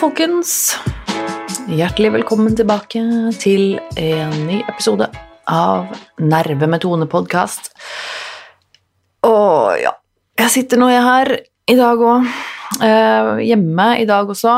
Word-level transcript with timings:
Folkens. 0.00 0.78
Hjertelig 1.68 2.14
velkommen 2.14 2.54
tilbake 2.56 3.02
til 3.36 3.74
en 4.00 4.32
ny 4.48 4.62
episode 4.64 5.10
av 5.44 5.90
Nerve 6.24 6.68
med 6.72 6.80
Tone-podkast. 6.80 7.68
Og 9.28 9.76
ja, 9.76 9.92
jeg 10.40 10.54
sitter 10.54 10.80
nå 10.80 10.88
her 10.88 11.34
i 11.68 11.76
dag 11.76 12.00
òg. 12.00 12.30
Eh, 12.80 13.44
hjemme 13.50 13.90
i 14.00 14.08
dag 14.08 14.32
også. 14.32 14.56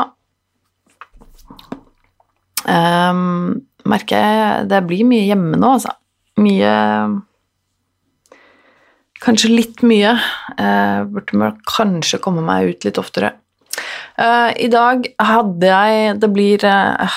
Eh, 2.63 3.21
merker 3.83 4.23
jeg 4.23 4.71
det 4.71 4.83
blir 4.87 5.03
mye 5.11 5.27
hjemme 5.27 5.59
nå, 5.59 5.75
altså. 5.75 5.91
Mye 6.39 6.73
Kanskje 9.23 9.51
litt 9.51 9.83
mye. 9.83 10.15
Eh, 10.55 11.03
burde 11.11 11.55
kanskje 11.67 12.23
komme 12.23 12.47
meg 12.47 12.71
ut 12.71 12.87
litt 12.87 13.03
oftere. 13.03 13.42
Uh, 14.13 14.53
I 14.61 14.67
dag 14.69 15.07
hadde 15.17 15.65
jeg 15.65 16.17
Det 16.21 16.27
blir 16.29 16.61
uh, 16.69 17.13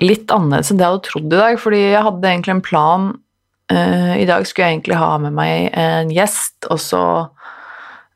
litt 0.00 0.30
annerledes 0.32 0.70
enn 0.72 0.78
det 0.78 0.86
jeg 0.86 0.94
hadde 0.94 1.08
trodd 1.08 1.32
i 1.34 1.40
dag, 1.42 1.58
fordi 1.60 1.80
jeg 1.82 2.04
hadde 2.06 2.30
egentlig 2.30 2.54
en 2.54 2.62
plan. 2.64 3.08
Uh, 3.68 4.14
I 4.16 4.28
dag 4.28 4.46
skulle 4.46 4.68
jeg 4.68 4.78
egentlig 4.78 5.00
ha 5.00 5.10
med 5.20 5.34
meg 5.36 5.68
en 5.76 6.12
gjest, 6.14 6.56
og 6.70 6.80
så 6.82 7.02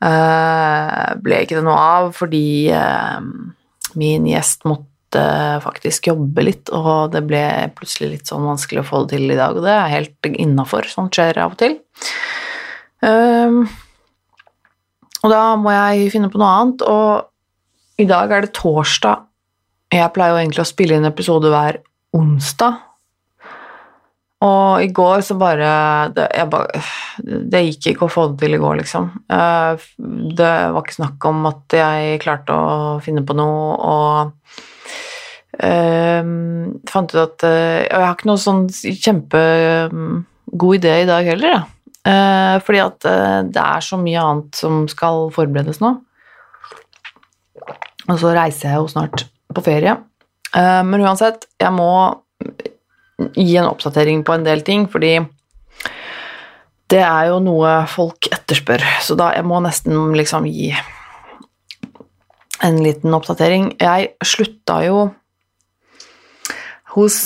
ble 0.03 1.36
ikke 1.44 1.61
det 1.61 1.62
noe 1.62 1.78
av 1.78 2.09
fordi 2.17 2.75
min 3.94 4.25
gjest 4.27 4.64
måtte 4.66 5.20
faktisk 5.62 6.09
jobbe 6.09 6.42
litt, 6.42 6.72
og 6.75 7.12
det 7.14 7.22
ble 7.22 7.42
plutselig 7.78 8.09
litt 8.11 8.27
sånn 8.27 8.42
vanskelig 8.48 8.83
å 8.83 8.89
få 8.89 9.05
det 9.05 9.14
til 9.14 9.31
i 9.31 9.39
dag, 9.39 9.55
og 9.55 9.62
det 9.62 9.77
er 9.77 9.92
helt 9.92 10.27
innafor. 10.33 10.91
Sånt 10.91 11.14
skjer 11.14 11.39
av 11.44 11.55
og 11.55 11.61
til. 11.62 11.78
og 15.22 15.31
da 15.31 15.44
må 15.62 15.70
jeg 15.77 16.11
finne 16.16 16.33
på 16.34 16.42
noe 16.42 16.50
annet, 16.50 16.83
og 16.83 17.31
i 18.03 18.08
dag 18.08 18.33
er 18.33 18.47
det 18.47 18.55
torsdag. 18.58 19.28
Jeg 19.92 20.12
pleier 20.14 20.34
jo 20.34 20.41
egentlig 20.41 20.64
å 20.64 20.69
spille 20.69 20.97
inn 20.97 21.08
episode 21.08 21.50
hver 21.53 21.83
onsdag. 22.17 22.81
Og 24.42 24.83
i 24.83 24.89
går 24.91 25.20
så 25.22 25.36
bare 25.39 25.69
det, 26.17 26.27
bare 26.50 26.81
det, 27.22 27.61
gikk 27.69 27.92
ikke 27.92 28.09
å 28.09 28.11
få 28.11 28.25
det 28.33 28.41
til 28.42 28.56
i 28.56 28.61
går, 28.62 28.81
liksom. 28.81 29.11
Eh, 29.31 29.84
det 30.34 30.55
var 30.75 30.81
ikke 30.83 30.98
snakk 30.98 31.28
om 31.31 31.47
at 31.53 31.77
jeg 31.78 32.22
klarte 32.25 32.56
å 32.56 32.98
finne 33.05 33.22
på 33.27 33.36
noe, 33.39 33.77
og 33.78 34.33
um, 35.62 36.72
fant 36.91 37.14
ut 37.14 37.20
at 37.22 37.44
uh, 37.47 37.84
Jeg 37.84 38.03
har 38.03 38.16
ikke 38.16 38.31
noe 38.33 38.42
sånn 38.42 38.64
kjempegod 39.05 40.81
idé 40.81 41.03
i 41.05 41.11
dag 41.11 41.28
heller. 41.28 41.62
Uh, 42.03 42.59
fordi 42.66 42.81
at 42.83 42.98
det 43.55 43.62
er 43.62 43.84
så 43.84 44.00
mye 44.00 44.25
annet 44.27 44.59
som 44.59 44.89
skal 44.91 45.28
forberedes 45.37 45.78
nå. 45.84 46.00
Og 48.11 48.19
så 48.19 48.33
reiser 48.34 48.72
jeg 48.72 48.81
jo 48.81 48.89
snart 48.91 49.27
på 49.53 49.64
ferie. 49.64 49.97
Eh, 50.56 50.83
men 50.86 51.05
uansett, 51.05 51.47
jeg 51.61 51.72
må 51.75 51.92
gi 53.36 53.55
en 53.61 53.69
oppdatering 53.70 54.25
på 54.27 54.34
en 54.34 54.47
del 54.47 54.64
ting, 54.67 54.89
fordi 54.91 55.19
det 56.92 57.00
er 57.00 57.31
jo 57.31 57.39
noe 57.41 57.83
folk 57.89 58.28
etterspør, 58.34 58.83
så 59.00 59.17
da 59.17 59.31
jeg 59.37 59.47
må 59.49 59.62
nesten 59.65 60.12
liksom 60.19 60.49
gi 60.50 60.72
en 62.62 62.78
liten 62.84 63.15
oppdatering. 63.16 63.72
Jeg 63.81 64.12
slutta 64.27 64.82
jo 64.87 65.06
hos 66.93 67.16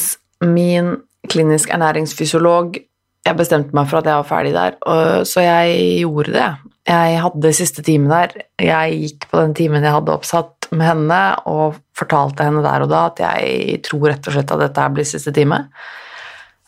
min 0.45 0.95
klinisk 1.27 1.73
ernæringsfysiolog. 1.75 2.79
Jeg 3.27 3.39
bestemte 3.39 3.75
meg 3.75 3.91
for 3.91 3.99
at 3.99 4.07
jeg 4.07 4.21
var 4.21 4.29
ferdig 4.29 4.55
der, 4.55 4.79
så 5.27 5.43
jeg 5.43 5.81
gjorde 6.05 6.37
det. 6.37 6.49
Jeg 6.87 7.21
hadde 7.25 7.53
siste 7.59 7.83
time 7.83 8.07
der. 8.13 8.47
Jeg 8.63 9.01
gikk 9.03 9.27
på 9.33 9.43
den 9.43 9.57
timen 9.59 9.83
jeg 9.83 9.97
hadde 9.97 10.15
oppsatt, 10.15 10.56
med 10.73 10.87
henne 10.87 11.21
og 11.51 11.79
fortalte 11.97 12.47
henne 12.47 12.63
der 12.65 12.85
og 12.85 12.91
da 12.93 13.07
at 13.11 13.23
jeg 13.23 13.81
tror 13.87 14.11
rett 14.11 14.29
og 14.29 14.37
slett 14.37 14.55
at 14.55 14.63
dette 14.65 14.87
blir 14.95 15.09
siste 15.09 15.33
time. 15.37 15.63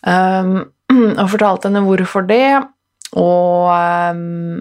Um, 0.06 0.68
og 1.20 1.30
fortalte 1.32 1.70
henne 1.70 1.84
hvorfor 1.86 2.26
det, 2.28 2.58
og 3.18 3.70
um, 4.12 4.60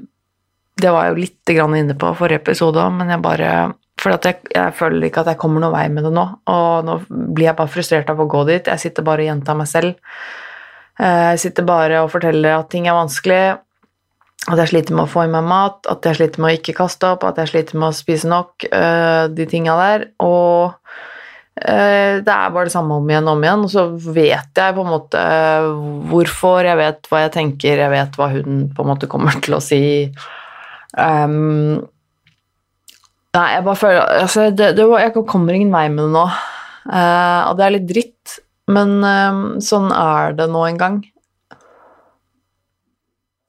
det 0.77 0.93
var 0.93 1.07
jeg 1.07 1.13
jo 1.13 1.21
litt 1.23 1.53
inne 1.81 1.97
på 1.97 2.15
forrige 2.17 2.43
episode 2.43 2.81
òg, 2.81 2.97
men 2.99 3.13
jeg 3.13 3.23
bare 3.23 3.51
For 3.97 4.13
jeg, 4.13 4.43
jeg, 4.53 4.73
føler 4.77 5.07
ikke 5.07 5.23
at 5.23 5.31
jeg 5.31 5.39
kommer 5.41 5.63
noen 5.63 5.73
vei 5.73 5.87
med 5.89 6.05
det 6.05 6.11
nå, 6.13 6.25
og 6.53 6.85
nå 6.85 6.99
blir 7.09 7.49
jeg 7.49 7.57
bare 7.57 7.73
frustrert 7.73 8.11
av 8.13 8.19
å 8.21 8.27
gå 8.29 8.43
dit. 8.45 8.67
Jeg 8.69 8.83
sitter 8.83 9.05
bare 9.05 9.23
og 9.23 9.31
gjentar 9.31 9.57
meg 9.57 9.69
selv. 9.71 9.95
Eh, 11.01 11.23
jeg 11.33 11.39
sitter 11.41 11.65
bare 11.65 12.03
og 12.03 12.11
forteller 12.13 12.59
at 12.59 12.69
ting 12.69 12.85
er 12.85 12.93
vanskelig, 12.93 13.57
at 14.47 14.62
jeg 14.62 14.72
sliter 14.72 14.96
med 14.96 15.03
å 15.03 15.12
få 15.12 15.25
i 15.25 15.31
meg 15.31 15.44
mat, 15.47 15.81
at 15.91 16.06
jeg 16.08 16.22
sliter 16.22 16.40
med 16.40 16.53
å 16.53 16.58
ikke 16.58 16.78
kaste 16.78 17.09
opp, 17.12 17.25
at 17.28 17.40
jeg 17.41 17.52
sliter 17.52 17.80
med 17.80 17.90
å 17.90 17.96
spise 17.96 18.30
nok, 18.31 18.68
uh, 18.72 19.28
de 19.28 19.47
tinga 19.50 19.74
der. 19.75 20.06
Og 20.24 20.72
uh, 20.72 22.13
det 22.24 22.31
er 22.31 22.53
bare 22.56 22.69
det 22.69 22.74
samme 22.75 22.96
om 22.96 23.12
igjen 23.12 23.28
og 23.28 23.35
om 23.35 23.44
igjen. 23.44 23.66
Og 23.68 23.74
så 23.74 23.84
vet 24.16 24.62
jeg 24.62 24.78
på 24.78 24.85
en 24.85 24.94
måte 24.94 25.24
hvorfor, 26.13 26.62
jeg 26.63 26.80
vet 26.80 27.12
hva 27.12 27.25
jeg 27.25 27.34
tenker, 27.35 27.84
jeg 27.84 27.91
vet 27.91 28.16
hva 28.16 28.30
hun 28.38 28.63
på 28.72 28.85
en 28.85 28.91
måte 28.94 29.12
kommer 29.12 29.35
til 29.44 29.58
å 29.58 29.62
si. 29.63 29.81
Um, 30.96 31.84
nei, 33.35 33.50
jeg 33.52 33.68
bare 33.68 33.78
føler 33.78 34.16
altså, 34.24 34.47
det, 34.56 34.72
det, 34.79 34.85
Jeg 35.03 35.28
kommer 35.28 35.58
ingen 35.58 35.75
vei 35.75 35.90
med 35.91 36.06
det 36.06 36.14
nå. 36.16 36.24
Uh, 36.88 37.52
og 37.52 37.59
det 37.59 37.68
er 37.68 37.75
litt 37.75 37.91
dritt, 37.91 38.40
men 38.72 38.96
sånn 39.64 39.91
er 39.91 40.40
det 40.40 40.47
nå 40.56 40.64
en 40.69 40.79
gang. 40.79 40.97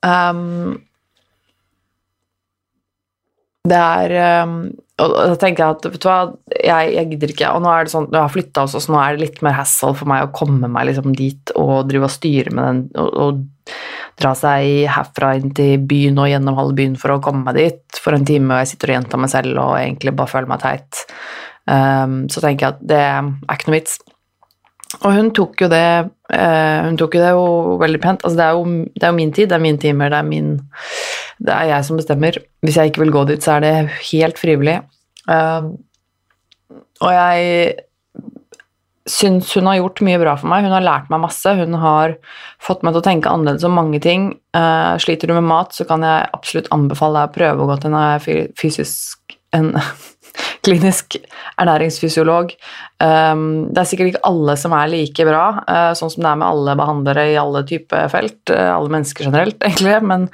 Um, 0.02 0.76
det 3.66 3.78
er 3.78 4.44
um, 4.46 4.54
Og 5.02 5.14
da 5.14 5.36
tenker 5.40 5.64
jeg 5.64 5.76
at 5.76 5.86
vet 5.88 6.02
du 6.02 6.08
hva, 6.08 6.18
jeg, 6.54 6.92
jeg 6.94 7.10
gidder 7.12 7.32
ikke. 7.34 7.52
Og 7.54 7.62
nå 7.64 7.70
er 7.72 7.86
det 7.86 7.92
sånn, 7.92 8.08
når 8.08 8.18
jeg 8.18 8.26
har 8.26 8.34
flytta 8.34 8.64
også, 8.64 8.82
så 8.82 8.94
nå 8.94 9.00
er 9.02 9.14
det 9.14 9.24
litt 9.24 9.42
mer 9.46 9.56
hassle 9.58 9.92
for 9.98 10.10
meg 10.10 10.24
å 10.24 10.32
komme 10.34 10.70
meg 10.72 10.88
liksom 10.90 11.14
dit 11.18 11.54
og 11.58 11.90
drive 11.90 12.08
og 12.08 12.14
styre 12.14 12.54
med 12.54 12.68
den 12.68 12.82
og, 13.04 13.22
og, 13.26 13.46
dra 14.18 14.32
seg 14.34 14.88
herfra 14.90 15.34
inn 15.38 15.52
til 15.54 15.84
byen 15.86 16.16
og 16.18 16.26
gjennom 16.26 16.56
halve 16.58 16.74
byen 16.80 16.96
for 16.98 17.14
å 17.14 17.20
komme 17.22 17.44
meg 17.46 17.58
dit 17.60 18.00
for 18.02 18.16
en 18.16 18.24
time, 18.26 18.48
og 18.50 18.64
jeg 18.64 18.72
sitter 18.72 18.90
og 18.90 18.96
gjentar 18.96 19.20
meg 19.22 19.30
selv 19.30 19.60
og 19.62 19.74
egentlig 19.78 20.14
bare 20.18 20.32
føler 20.32 20.50
meg 20.50 20.64
teit. 20.64 21.02
Um, 21.68 22.16
så 22.32 22.42
tenker 22.42 22.64
jeg 22.64 22.74
at 22.74 22.80
det 22.90 22.98
er 23.04 23.28
ikke 23.54 23.68
noe 23.68 23.76
vits. 23.76 24.00
Og 24.96 25.10
hun 25.12 25.28
tok 25.36 25.60
jo 25.60 25.68
det 25.68 25.86
uh, 26.08 26.78
Hun 26.86 26.96
tok 27.00 27.18
jo 27.18 27.24
det 27.24 27.32
jo 27.36 27.48
veldig 27.80 28.00
pent. 28.02 28.22
Altså, 28.24 28.38
det 28.38 28.46
er 28.46 28.56
jo, 28.56 28.86
det 28.94 29.04
er 29.04 29.12
jo 29.12 29.18
min 29.18 29.34
tid, 29.36 29.50
det 29.50 29.58
er 29.58 29.64
mine 29.64 29.82
timer, 29.82 30.12
det 30.12 30.20
er 30.20 30.28
min 30.28 30.54
Det 31.38 31.52
er 31.54 31.72
jeg 31.74 31.88
som 31.88 32.00
bestemmer. 32.00 32.38
Hvis 32.64 32.78
jeg 32.80 32.90
ikke 32.90 33.04
vil 33.04 33.12
gå 33.14 33.26
dit, 33.28 33.44
så 33.44 33.58
er 33.58 33.66
det 33.66 33.74
helt 34.12 34.40
frivillig. 34.40 34.80
Uh, 35.28 35.76
og 37.04 37.12
jeg 37.14 37.76
syns 39.08 39.54
hun 39.56 39.68
har 39.70 39.78
gjort 39.78 40.02
mye 40.04 40.18
bra 40.20 40.34
for 40.40 40.50
meg. 40.50 40.66
Hun 40.66 40.74
har 40.74 40.84
lært 40.84 41.12
meg 41.12 41.22
masse. 41.22 41.52
Hun 41.60 41.76
har 41.80 42.16
fått 42.64 42.82
meg 42.84 42.96
til 42.96 43.00
å 43.00 43.06
tenke 43.06 43.30
annerledes 43.32 43.68
om 43.68 43.76
mange 43.76 44.00
ting. 44.04 44.32
Uh, 44.56 44.96
sliter 45.00 45.30
du 45.30 45.36
med 45.36 45.48
mat, 45.48 45.76
så 45.76 45.86
kan 45.88 46.04
jeg 46.04 46.32
absolutt 46.36 46.72
anbefale 46.74 47.22
deg 47.22 47.30
å 47.30 47.36
prøve 47.38 47.64
å 47.64 47.70
gå 47.70 47.78
til 47.84 47.96
en 47.96 48.52
fysisk 48.58 49.38
en 49.56 49.72
klinisk 50.66 51.16
ernæringsfysiolog. 51.58 52.52
Um, 53.02 53.68
det 53.72 53.82
er 53.82 53.88
sikkert 53.88 54.12
ikke 54.12 54.28
alle 54.28 54.54
som 54.60 54.74
er 54.76 54.92
like 54.92 55.26
bra, 55.28 55.42
uh, 55.64 55.90
sånn 55.98 56.12
som 56.12 56.24
det 56.24 56.30
er 56.30 56.40
med 56.40 56.48
alle 56.48 56.76
behandlere 56.78 57.26
i 57.32 57.40
alle 57.40 57.64
typer 57.68 58.08
felt, 58.12 58.40
uh, 58.52 58.70
alle 58.76 58.94
mennesker 58.94 59.28
generelt, 59.28 59.60
egentlig, 59.66 59.98
men 60.06 60.28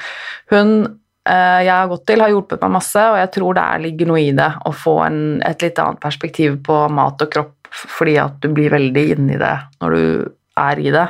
hun 0.52 0.76
uh, 0.84 1.60
jeg 1.64 1.72
har 1.72 1.90
gått 1.90 2.06
til, 2.10 2.24
har 2.24 2.32
hjulpet 2.32 2.62
meg 2.64 2.76
masse, 2.78 3.08
og 3.10 3.18
jeg 3.20 3.32
tror 3.38 3.58
det 3.58 3.66
ligger 3.88 4.12
noe 4.12 4.22
i 4.22 4.30
det 4.36 4.52
å 4.64 4.72
få 4.76 5.00
en, 5.08 5.20
et 5.46 5.66
litt 5.66 5.82
annet 5.82 6.02
perspektiv 6.02 6.62
på 6.66 6.84
mat 6.92 7.26
og 7.26 7.34
kropp, 7.34 7.58
fordi 7.74 8.16
at 8.22 8.38
du 8.42 8.50
blir 8.54 8.72
veldig 8.74 9.04
inni 9.16 9.36
det 9.40 9.56
når 9.82 9.98
du 9.98 10.32
er 10.62 10.80
i 10.80 10.94
det. 10.94 11.08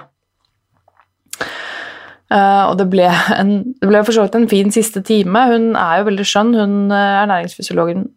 Uh, 2.32 2.64
og 2.70 2.78
det 2.80 2.86
ble, 2.90 3.06
en, 3.36 3.50
for 3.84 4.14
så 4.16 4.24
vidt 4.24 4.36
en 4.38 4.48
fin 4.50 4.72
siste 4.74 5.04
time. 5.06 5.42
Hun 5.50 5.74
er 5.78 6.00
jo 6.00 6.06
veldig 6.08 6.24
skjønn, 6.26 6.54
hun 6.56 6.94
ernæringsfysiologen 6.96 8.08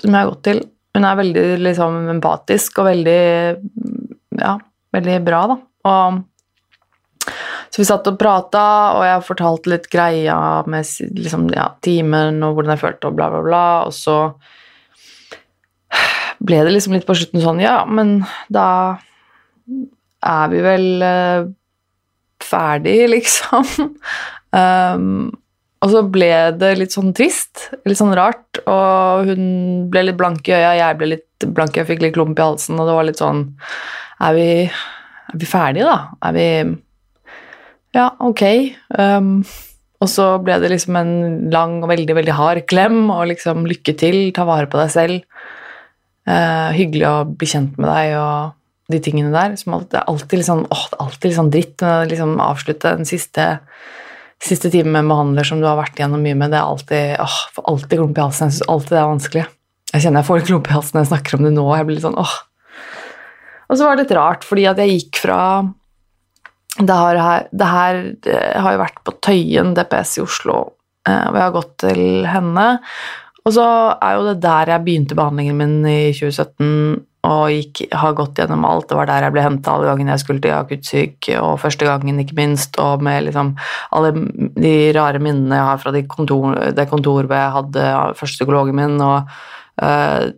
som 0.00 0.10
jeg 0.10 0.20
har 0.20 0.30
gått 0.30 0.44
til. 0.46 0.62
Hun 0.94 1.06
er 1.08 1.18
veldig 1.18 1.44
liksom, 1.64 1.98
empatisk 2.14 2.78
og 2.82 2.88
veldig 2.90 3.22
ja, 4.40 4.54
veldig 4.94 5.18
bra, 5.26 5.42
da. 5.50 5.58
Og, 5.90 6.22
så 7.74 7.80
vi 7.80 7.86
satt 7.88 8.06
og 8.06 8.18
prata, 8.20 8.64
og 8.94 9.04
jeg 9.06 9.24
fortalte 9.26 9.72
litt 9.72 9.88
greia 9.90 10.36
med 10.70 10.86
liksom, 11.18 11.48
ja, 11.54 11.70
timen 11.82 12.42
og 12.46 12.54
hvordan 12.54 12.76
jeg 12.76 12.82
følte 12.84 13.10
og 13.10 13.16
bla, 13.18 13.30
bla, 13.32 13.42
bla, 13.42 13.64
og 13.88 13.96
så 13.96 14.18
ble 16.44 16.60
det 16.66 16.74
liksom 16.74 16.94
litt 16.94 17.06
på 17.08 17.16
slutten 17.16 17.42
sånn 17.42 17.62
Ja, 17.62 17.80
men 17.88 18.18
da 18.52 18.68
er 20.24 20.52
vi 20.52 20.60
vel 20.64 20.86
uh, 21.02 21.48
ferdig, 22.44 22.98
liksom. 23.16 23.66
um, 24.54 25.32
og 25.84 25.90
så 25.92 26.00
ble 26.08 26.30
det 26.56 26.70
litt 26.78 26.94
sånn 26.94 27.12
trist, 27.16 27.66
litt 27.84 27.98
sånn 27.98 28.14
rart, 28.16 28.62
og 28.64 29.28
hun 29.28 29.44
ble 29.92 30.06
litt 30.06 30.16
blank 30.16 30.48
i 30.48 30.54
øya, 30.56 30.70
jeg 30.78 30.96
ble 31.00 31.10
litt 31.10 31.46
blank, 31.52 31.76
jeg 31.76 31.88
fikk 31.90 32.00
litt 32.00 32.14
klump 32.16 32.40
i 32.40 32.46
halsen, 32.46 32.78
og 32.80 32.88
det 32.88 32.96
var 32.96 33.04
litt 33.04 33.20
sånn 33.20 33.44
Er 34.24 34.32
vi, 34.36 34.48
er 34.64 35.36
vi 35.42 35.48
ferdige, 35.50 35.90
da? 35.90 36.16
Er 36.24 36.36
vi 36.36 36.48
Ja, 37.94 38.08
ok. 38.16 38.42
Um, 38.96 39.44
og 40.00 40.10
så 40.10 40.30
ble 40.42 40.56
det 40.62 40.70
liksom 40.72 40.96
en 40.98 41.12
lang 41.52 41.76
og 41.82 41.90
veldig, 41.92 42.16
veldig 42.16 42.38
hard 42.38 42.64
klem, 42.70 43.04
og 43.12 43.28
liksom 43.34 43.68
lykke 43.68 43.94
til, 44.00 44.18
ta 44.34 44.46
vare 44.48 44.70
på 44.70 44.80
deg 44.80 44.90
selv. 44.94 45.44
Uh, 46.24 46.72
hyggelig 46.72 47.06
å 47.10 47.16
bli 47.28 47.48
kjent 47.50 47.76
med 47.76 47.90
deg 47.90 48.16
og 48.22 48.94
de 48.94 49.02
tingene 49.04 49.34
der. 49.34 49.58
Som 49.60 49.76
alltid, 49.76 49.92
det 49.92 50.00
er 50.00 50.10
alltid 50.14 50.40
litt 50.40 50.48
sånn, 50.48 50.64
åh, 50.64 50.88
det 50.88 50.98
er 50.98 51.04
alltid 51.06 51.28
litt 51.28 51.38
sånn 51.42 51.52
dritt 51.54 51.84
å 51.84 51.92
liksom 52.08 52.34
avslutte 52.44 52.96
den 52.98 53.08
siste, 53.08 53.48
siste 54.44 54.70
time 54.72 54.92
med 54.92 55.04
en 55.04 55.12
behandler 55.12 55.46
som 55.48 55.60
du 55.60 55.68
har 55.68 55.78
vært 55.78 55.98
igjennom 55.98 56.22
mye 56.24 56.36
med. 56.38 56.52
Det 56.52 56.60
er 56.60 56.72
alltid 56.72 57.22
åh, 57.24 57.36
får 57.56 57.68
alltid 57.72 58.00
klump 58.00 58.18
i 58.18 58.24
halsen. 58.24 58.50
Jeg 58.50 58.58
syns 58.58 58.72
alltid 58.74 58.94
det 58.94 59.00
er 59.00 59.12
vanskelig. 59.12 59.44
Jeg 59.94 60.04
kjenner 60.04 60.20
jeg 60.20 60.28
får 60.28 60.44
klump 60.48 60.68
i 60.68 60.74
halsen 60.74 60.98
når 60.98 61.04
jeg 61.04 61.12
snakker 61.12 61.38
om 61.38 61.46
det 61.46 61.54
nå. 61.54 61.64
Jeg 61.78 61.88
blir 61.88 61.98
litt 61.98 62.06
sånn, 62.06 62.20
åh. 62.20 62.36
Og 63.64 63.78
så 63.78 63.86
var 63.86 63.96
det 63.96 64.04
litt 64.04 64.16
rart, 64.18 64.44
fordi 64.44 64.66
at 64.68 64.80
jeg 64.82 64.92
gikk 64.98 65.20
fra 65.22 65.40
det, 66.74 66.94
her, 66.94 67.46
det 67.54 67.68
her 67.70 68.00
har 68.64 68.74
jo 68.74 68.82
vært 68.82 69.00
på 69.06 69.14
Tøyen 69.24 69.72
DPS 69.78 70.18
i 70.18 70.24
Oslo, 70.24 70.58
eh, 71.06 71.26
og 71.30 71.38
jeg 71.38 71.44
har 71.44 71.54
gått 71.54 71.74
til 71.84 72.02
henne. 72.28 72.66
Og 73.44 73.54
så 73.56 73.66
er 73.94 74.18
jo 74.18 74.26
det 74.28 74.38
der 74.42 74.72
jeg 74.74 74.84
begynte 74.84 75.18
behandlingen 75.18 75.60
min 75.60 75.76
i 75.86 75.98
2017 76.16 77.04
og 77.24 77.48
gikk, 77.52 77.86
har 77.96 78.14
gått 78.18 78.38
gjennom 78.40 78.66
alt. 78.68 78.88
Det 78.90 78.98
var 78.98 79.08
der 79.08 79.26
jeg 79.26 79.34
ble 79.34 79.44
henta 79.46 79.74
alle 79.74 79.88
gangene 79.88 80.14
jeg 80.14 80.24
skulle 80.24 80.44
til 80.44 80.54
akuttsyk, 80.56 81.30
og 81.40 81.56
første 81.62 81.88
gangen, 81.88 82.20
ikke 82.20 82.36
minst, 82.38 82.78
og 82.82 83.04
med 83.04 83.28
liksom 83.28 83.54
alle 83.96 84.12
de 84.58 84.76
rare 84.96 85.22
minnene 85.22 85.58
jeg 85.58 85.68
har 85.70 85.82
fra 85.82 85.94
de 85.94 86.04
kontor, 86.10 86.58
det 86.76 86.88
kontoret 86.90 87.32
jeg 87.32 87.56
hadde 87.58 87.90
første 88.20 88.42
psykologen 88.42 88.76
min, 88.76 88.98
og 89.00 89.30
uh, 89.82 90.28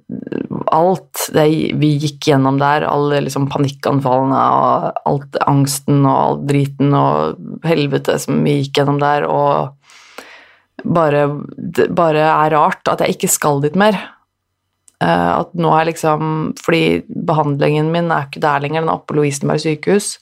alt 0.77 1.27
det 1.35 1.47
vi 1.81 1.93
gikk 2.07 2.31
gjennom 2.31 2.61
der, 2.63 2.87
alle 2.89 3.25
liksom 3.27 3.49
panikkanfallene 3.53 4.43
og 4.61 5.03
alt 5.11 5.41
angsten 5.47 6.05
og 6.05 6.17
all 6.17 6.43
driten 6.49 6.95
og 6.97 7.67
helvete 7.67 8.19
som 8.23 8.45
vi 8.47 8.61
gikk 8.63 8.81
gjennom 8.83 9.03
der, 9.03 9.27
og 9.27 9.75
bare, 10.87 11.27
bare 11.91 12.29
er 12.31 12.55
rart 12.55 12.93
at 12.93 13.03
jeg 13.03 13.17
ikke 13.17 13.33
skal 13.33 13.65
dit 13.65 13.75
mer. 13.79 13.99
Uh, 15.03 15.43
at 15.43 15.51
nå 15.61 15.69
er 15.77 15.91
liksom 15.91 16.55
Fordi 16.57 17.03
behandlingen 17.29 17.91
min 17.93 18.07
er 18.09 18.31
ikke 18.31 18.41
der 18.41 18.63
lenger, 18.65 18.81
den 18.81 18.89
er 18.89 18.95
oppe 18.95 19.11
på 19.11 19.19
Lovisenberg 19.19 19.61
sykehus. 19.61 20.15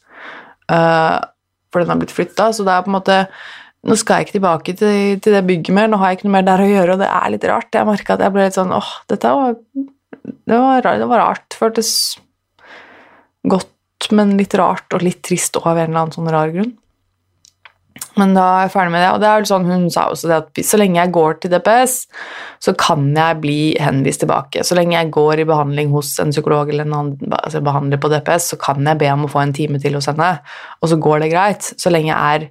Uh, 0.67 1.23
for 1.71 1.83
den 1.83 1.93
har 1.93 2.01
blitt 2.01 2.15
flytta, 2.15 2.49
så 2.51 2.67
det 2.67 2.75
er 2.75 2.83
på 2.87 2.91
en 2.91 2.99
måte 2.99 3.21
Nå 3.85 3.99
skal 4.01 4.17
jeg 4.17 4.27
ikke 4.27 4.39
tilbake 4.39 4.73
til, 4.81 5.19
til, 5.21 5.35
det 5.37 5.43
bygget 5.45 5.77
mer, 5.77 5.91
nå 5.93 5.99
har 6.01 6.11
jeg 6.11 6.19
ikke 6.19 6.29
noe 6.31 6.35
mer 6.39 6.47
der 6.47 6.63
å 6.65 6.69
gjøre, 6.71 6.95
og 6.95 7.03
det 7.03 7.09
er 7.13 7.33
litt 7.35 7.43
rart. 7.51 7.77
Jeg 7.77 7.85
merka 7.85 8.15
at 8.15 8.23
jeg 8.25 8.33
ble 8.33 8.47
litt 8.47 8.57
sånn 8.57 8.73
åh, 8.73 8.93
dette 9.13 9.33
var 9.37 9.59
det 10.25 10.61
var, 10.61 10.89
det 11.01 11.09
var 11.11 11.21
rart. 11.21 11.57
Føltes 11.59 11.91
godt, 13.45 14.09
men 14.17 14.37
litt 14.39 14.57
rart 14.57 14.97
og 14.97 15.05
litt 15.05 15.21
trist 15.27 15.57
av 15.61 15.75
en 15.75 15.85
eller 15.85 16.01
annen 16.01 16.17
sånn 16.17 16.33
rar 16.33 16.53
grunn. 16.55 16.73
Men 18.19 18.35
da 18.35 18.45
er 18.45 18.65
jeg 18.67 18.73
ferdig 18.75 18.93
med 18.95 19.03
det. 19.03 19.11
Og 19.15 19.21
det 19.23 19.29
er 19.31 19.47
sånn 19.49 19.67
hun 19.69 19.85
sa 19.93 20.07
også 20.11 20.31
det 20.31 20.37
at 20.37 20.63
så 20.67 20.79
lenge 20.79 21.01
jeg 21.01 21.13
går 21.15 21.37
til 21.43 21.53
DPS, 21.55 21.97
så 22.63 22.75
kan 22.79 23.09
jeg 23.15 23.41
bli 23.43 23.59
henvist 23.83 24.23
tilbake. 24.23 24.65
Så 24.67 24.79
lenge 24.79 24.97
jeg 24.97 25.13
går 25.15 25.43
i 25.43 25.47
behandling 25.49 25.93
hos 25.95 26.13
en 26.23 26.35
psykolog 26.35 26.71
eller 26.71 26.89
en 26.89 27.15
altså 27.41 27.63
behandler 27.65 28.03
på 28.03 28.11
DPS, 28.13 28.51
så 28.55 28.59
kan 28.61 28.83
jeg 28.87 29.01
be 29.03 29.11
om 29.13 29.27
å 29.27 29.31
få 29.31 29.43
en 29.45 29.55
time 29.57 29.83
til 29.83 29.99
hos 29.99 30.11
henne, 30.11 30.33
og 30.81 30.91
så 30.91 30.99
går 31.07 31.25
det 31.25 31.31
greit. 31.35 31.71
Så 31.79 31.93
lenge 31.93 32.13
jeg 32.13 32.19
er 32.19 32.49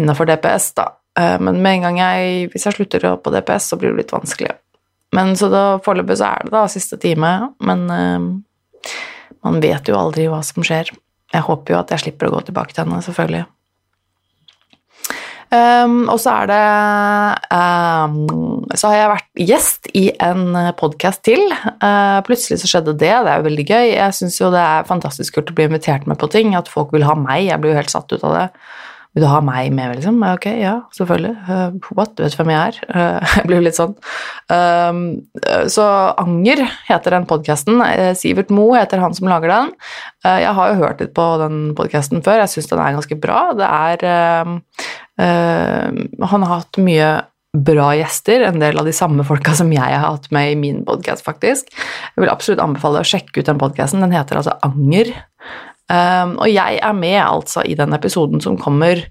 innafor 0.00 0.28
DPS, 0.28 0.72
da. 0.80 0.90
Eh, 1.20 1.38
men 1.40 1.62
med 1.62 1.78
en 1.78 1.88
gang 1.88 2.02
jeg, 2.02 2.50
hvis 2.52 2.68
jeg 2.68 2.78
slutter 2.78 3.08
på 3.20 3.34
DPS, 3.34 3.70
så 3.70 3.80
blir 3.80 3.92
det 3.94 4.04
litt 4.04 4.14
vanskelig. 4.16 4.56
Men 5.14 5.36
så 5.38 5.48
foreløpig 5.84 6.18
så 6.18 6.32
er 6.32 6.46
det 6.46 6.54
da 6.56 6.64
siste 6.70 6.98
time, 6.98 7.30
men 7.62 7.84
uh, 7.86 8.88
man 9.46 9.60
vet 9.62 9.86
jo 9.86 9.98
aldri 9.98 10.26
hva 10.26 10.40
som 10.42 10.64
skjer. 10.66 10.90
Jeg 11.34 11.46
håper 11.46 11.74
jo 11.74 11.78
at 11.78 11.92
jeg 11.94 12.02
slipper 12.06 12.28
å 12.28 12.34
gå 12.34 12.40
tilbake 12.48 12.74
til 12.74 12.82
henne, 12.82 12.98
selvfølgelig. 13.04 13.44
Um, 15.54 16.06
og 16.10 16.18
så 16.22 16.32
er 16.40 16.48
det 16.50 16.60
um, 17.52 18.64
Så 18.74 18.88
har 18.90 18.96
jeg 18.96 19.10
vært 19.12 19.42
gjest 19.44 19.90
i 19.94 20.04
en 20.24 20.56
podkast 20.78 21.22
til. 21.26 21.42
Uh, 21.82 22.18
plutselig 22.26 22.62
så 22.62 22.70
skjedde 22.70 22.96
det. 22.96 23.12
Det 23.12 23.32
er 23.32 23.42
jo 23.42 23.48
veldig 23.50 23.66
gøy. 23.68 23.90
Jeg 23.92 24.16
syns 24.18 24.40
jo 24.40 24.50
det 24.54 24.62
er 24.62 24.88
fantastisk 24.88 25.36
kult 25.36 25.52
å 25.52 25.58
bli 25.58 25.68
invitert 25.68 26.08
med 26.10 26.18
på 26.18 26.30
ting. 26.32 26.56
At 26.58 26.72
folk 26.72 26.94
vil 26.96 27.06
ha 27.06 27.14
meg. 27.18 27.46
Jeg 27.50 27.60
blir 27.62 27.74
jo 27.74 27.82
helt 27.82 27.92
satt 27.92 28.10
ut 28.14 28.24
av 28.24 28.34
det. 28.38 28.48
Vil 29.14 29.22
du 29.22 29.28
ha 29.30 29.38
meg 29.46 29.68
med, 29.70 29.92
liksom? 29.94 30.16
Ok, 30.26 30.48
ja, 30.58 30.72
selvfølgelig. 30.96 31.34
Uh, 31.46 31.92
what? 31.94 32.16
Du 32.16 32.24
vet 32.24 32.34
hvem 32.34 32.50
jeg 32.50 32.72
er? 32.72 32.80
Uh, 32.88 33.28
jeg 33.36 33.46
blir 33.46 33.60
jo 33.60 33.66
litt 33.68 33.78
sånn. 33.78 33.94
Um, 34.50 35.04
så 35.70 35.86
Anger 36.18 36.64
heter 36.88 37.14
den 37.14 37.28
podkasten. 37.30 37.78
Sivert 38.18 38.50
Mo 38.50 38.72
heter 38.74 39.04
han 39.04 39.14
som 39.14 39.30
lager 39.30 39.52
den. 39.52 39.70
jeg 40.24 40.56
har 40.56 40.72
jo 40.72 40.80
hørt 40.82 41.04
litt 41.04 41.14
på 41.14 41.28
den 41.44 41.62
podkasten 41.78 42.24
før. 42.26 42.42
Jeg 42.42 42.56
syns 42.56 42.72
den 42.72 42.82
er 42.82 42.98
ganske 42.98 43.22
bra. 43.22 43.46
Det 43.60 43.70
er 43.70 44.08
Uh, 44.14 44.58
han 45.20 46.42
har 46.42 46.50
hatt 46.50 46.78
mye 46.82 47.08
bra 47.54 47.92
gjester, 47.94 48.42
en 48.42 48.58
del 48.58 48.78
av 48.78 48.88
de 48.88 48.92
samme 48.94 49.24
folka 49.26 49.54
som 49.54 49.70
jeg 49.72 49.94
har 49.94 50.08
hatt 50.08 50.26
med 50.34 50.52
i 50.52 50.56
min 50.58 50.80
podkast, 50.86 51.22
faktisk. 51.26 51.70
Jeg 51.70 52.24
vil 52.24 52.32
absolutt 52.32 52.62
anbefale 52.62 53.02
å 53.04 53.06
sjekke 53.06 53.40
ut 53.40 53.50
den 53.50 53.60
podkasten. 53.60 54.02
Den 54.02 54.14
heter 54.14 54.40
altså 54.40 54.56
Anger. 54.66 55.12
Um, 55.86 56.34
og 56.40 56.48
jeg 56.48 56.80
er 56.82 56.96
med 56.96 57.20
altså 57.20 57.62
i 57.68 57.76
den 57.78 57.92
episoden 57.94 58.40
som 58.40 58.56
kommer 58.58 59.04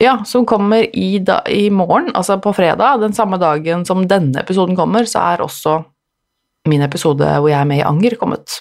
ja, 0.00 0.18
som 0.24 0.46
kommer 0.48 0.86
i, 0.96 1.18
da, 1.20 1.42
i 1.48 1.68
morgen, 1.72 2.08
altså 2.16 2.38
på 2.40 2.54
fredag. 2.56 3.02
Den 3.02 3.12
samme 3.16 3.36
dagen 3.40 3.82
som 3.84 4.06
denne 4.08 4.40
episoden 4.40 4.78
kommer, 4.78 5.04
så 5.08 5.20
er 5.34 5.42
også 5.44 5.82
min 6.70 6.84
episode 6.86 7.26
hvor 7.26 7.50
jeg 7.50 7.58
er 7.58 7.68
med 7.68 7.82
i 7.82 7.86
Anger, 7.86 8.16
kommet. 8.20 8.60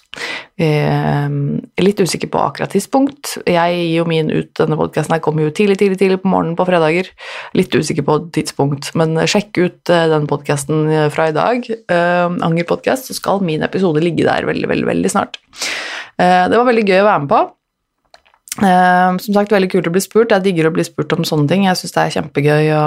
Eh, 0.60 1.30
litt 1.80 2.02
usikker 2.02 2.32
på 2.34 2.42
akkurat 2.42 2.74
tidspunkt. 2.76 3.38
Jeg 3.48 3.78
gir 3.78 4.02
jo 4.02 4.08
min 4.10 4.32
ut, 4.34 4.52
denne 4.60 4.80
podkasten 4.80 5.16
her 5.16 5.24
kommer 5.24 5.46
jo 5.46 5.54
tidlig, 5.56 5.80
tidlig, 5.82 6.00
tidlig 6.02 6.20
på 6.24 6.32
morgenen 6.34 6.58
på 6.60 6.68
fredager. 6.70 7.12
Litt 7.58 7.76
usikker 7.76 8.06
på 8.08 8.18
tidspunkt, 8.36 8.92
men 9.00 9.16
sjekk 9.30 9.62
ut 9.62 9.94
eh, 9.94 10.08
den 10.12 10.28
podkasten 10.30 10.90
fra 11.14 11.30
i 11.30 11.38
dag, 11.38 11.70
eh, 11.70 12.26
Anger 12.50 12.68
podkast, 12.70 13.10
så 13.10 13.18
skal 13.18 13.46
min 13.46 13.64
episode 13.66 14.04
ligge 14.04 14.28
der 14.28 14.50
veldig, 14.50 14.68
veldig, 14.74 14.90
veldig 14.90 15.14
snart. 15.14 15.40
Eh, 16.20 16.46
det 16.52 16.58
var 16.58 16.68
veldig 16.68 16.86
gøy 16.88 17.00
å 17.02 17.08
være 17.08 17.24
med 17.24 17.32
på. 17.32 17.46
Eh, 18.60 19.18
som 19.24 19.36
sagt, 19.36 19.54
veldig 19.56 19.72
kult 19.72 19.88
å 19.88 19.96
bli 19.96 20.04
spurt. 20.04 20.34
Jeg 20.34 20.46
digger 20.48 20.70
å 20.70 20.76
bli 20.76 20.86
spurt 20.88 21.16
om 21.16 21.28
sånne 21.28 21.48
ting. 21.52 21.66
Jeg 21.68 21.80
syns 21.80 21.96
det 21.96 22.04
er 22.04 22.16
kjempegøy 22.18 22.72
å 22.76 22.86